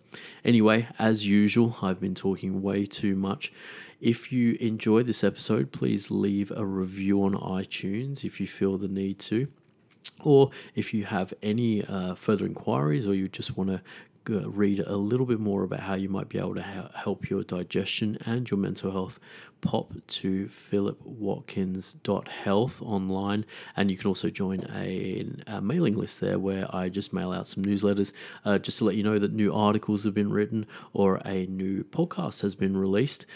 Anyway 0.44 0.88
as 0.98 1.26
usual 1.26 1.76
i've 1.82 2.00
been 2.00 2.14
talking 2.14 2.62
way 2.62 2.86
too 2.86 3.14
much. 3.14 3.52
If 4.00 4.32
you 4.32 4.56
enjoyed 4.60 5.06
this 5.06 5.24
episode 5.24 5.72
please 5.72 6.10
leave 6.10 6.50
a 6.50 6.64
review 6.64 7.22
on 7.22 7.34
itunes 7.34 8.24
if 8.24 8.40
you 8.40 8.46
feel 8.46 8.78
the 8.78 8.88
need 8.88 9.18
to 9.20 9.48
or 10.22 10.50
if 10.74 10.92
you 10.94 11.04
have 11.04 11.32
any 11.42 11.84
uh, 11.84 12.14
further 12.14 12.46
inquiries 12.46 13.06
or 13.06 13.14
you 13.14 13.28
just 13.28 13.56
want 13.56 13.70
to 13.70 13.80
read 14.28 14.80
a 14.80 14.96
little 14.96 15.26
bit 15.26 15.38
more 15.38 15.62
about 15.62 15.80
how 15.80 15.94
you 15.94 16.08
might 16.08 16.28
be 16.28 16.38
able 16.38 16.54
to 16.54 16.62
ha- 16.62 16.90
help 16.94 17.30
your 17.30 17.42
digestion 17.42 18.18
and 18.26 18.50
your 18.50 18.58
mental 18.58 18.90
health, 18.90 19.20
pop 19.60 19.92
to 20.06 20.46
philipwatkins.health 20.46 22.82
online, 22.82 23.44
and 23.76 23.90
you 23.90 23.96
can 23.96 24.06
also 24.08 24.30
join 24.30 24.66
a, 24.74 25.26
a, 25.46 25.60
mailing 25.60 25.96
list 25.96 26.20
there 26.20 26.38
where 26.38 26.74
I 26.74 26.88
just 26.88 27.12
mail 27.12 27.32
out 27.32 27.46
some 27.46 27.64
newsletters 27.64 28.12
uh, 28.44 28.58
just 28.58 28.78
to 28.78 28.84
let 28.84 28.96
you 28.96 29.02
know 29.02 29.18
that 29.18 29.32
new 29.32 29.52
articles 29.52 30.04
have 30.04 30.14
been 30.14 30.32
written 30.32 30.66
or 30.92 31.16
a 31.24 31.46
new 31.46 31.84
podcast 31.84 32.42
has 32.42 32.54
been 32.54 32.76
released 32.76 33.26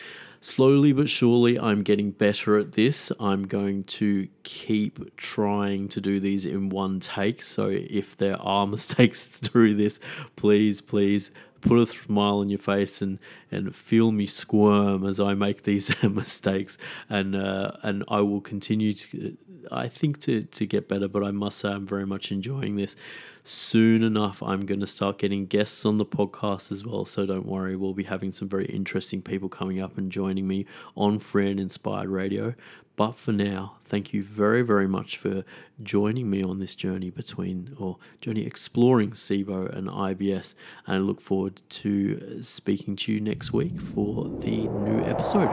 slowly 0.40 0.92
but 0.92 1.08
surely, 1.08 1.58
I'm 1.58 1.82
getting 1.82 2.10
better 2.10 2.58
at 2.58 2.72
this. 2.72 3.12
I'm 3.20 3.46
going 3.46 3.84
to 3.84 4.28
keep 4.42 5.16
trying 5.16 5.88
to 5.88 6.00
do 6.00 6.18
these 6.18 6.46
in 6.46 6.70
one 6.70 7.00
take. 7.00 7.42
So 7.42 7.68
if 7.68 8.16
there 8.16 8.40
are 8.40 8.66
mistakes 8.66 9.28
through 9.28 9.74
this, 9.74 10.00
please, 10.36 10.80
please 10.80 11.30
put 11.60 11.78
a 11.78 11.86
smile 11.86 12.38
on 12.38 12.48
your 12.48 12.58
face 12.58 13.02
and 13.02 13.18
and 13.50 13.74
feel 13.74 14.12
me 14.12 14.26
squirm 14.26 15.06
as 15.06 15.20
I 15.20 15.34
make 15.34 15.62
these 15.62 16.02
mistakes 16.02 16.78
and 17.08 17.34
uh, 17.34 17.72
and 17.82 18.04
I 18.08 18.20
will 18.20 18.40
continue 18.40 18.92
to 18.94 19.36
I 19.70 19.88
think 19.88 20.20
to 20.20 20.42
to 20.42 20.66
get 20.66 20.88
better 20.88 21.08
but 21.08 21.24
I 21.24 21.30
must 21.30 21.58
say 21.58 21.70
I'm 21.70 21.86
very 21.86 22.06
much 22.06 22.32
enjoying 22.32 22.76
this 22.76 22.96
soon 23.42 24.02
enough, 24.02 24.42
I'm 24.42 24.60
going 24.60 24.80
to 24.80 24.86
start 24.86 25.18
getting 25.18 25.46
guests 25.46 25.84
on 25.84 25.96
the 25.96 26.04
podcast 26.04 26.70
as 26.70 26.84
well. 26.84 27.04
So 27.04 27.26
don't 27.26 27.46
worry, 27.46 27.76
we'll 27.76 27.94
be 27.94 28.04
having 28.04 28.32
some 28.32 28.48
very 28.48 28.66
interesting 28.66 29.22
people 29.22 29.48
coming 29.48 29.80
up 29.80 29.98
and 29.98 30.10
joining 30.10 30.46
me 30.46 30.66
on 30.96 31.18
Free 31.18 31.50
and 31.50 31.60
Inspired 31.60 32.08
Radio. 32.08 32.54
But 33.00 33.16
for 33.16 33.32
now, 33.32 33.78
thank 33.86 34.12
you 34.12 34.22
very, 34.22 34.60
very 34.60 34.86
much 34.86 35.16
for 35.16 35.42
joining 35.82 36.28
me 36.28 36.42
on 36.42 36.58
this 36.58 36.74
journey 36.74 37.08
between 37.08 37.74
or 37.78 37.96
journey 38.20 38.44
exploring 38.44 39.12
SIBO 39.12 39.74
and 39.74 39.88
IBS. 39.88 40.54
And 40.86 40.96
I 40.96 40.98
look 40.98 41.18
forward 41.18 41.62
to 41.80 42.42
speaking 42.42 42.96
to 42.96 43.12
you 43.14 43.20
next 43.22 43.54
week 43.54 43.80
for 43.80 44.24
the 44.40 44.68
new 44.68 45.02
episode. 45.06 45.48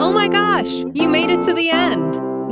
Oh 0.00 0.10
my 0.12 0.26
gosh, 0.26 0.82
you 0.94 1.08
made 1.08 1.30
it 1.30 1.42
to 1.42 1.54
the 1.54 1.70
end! 1.70 1.75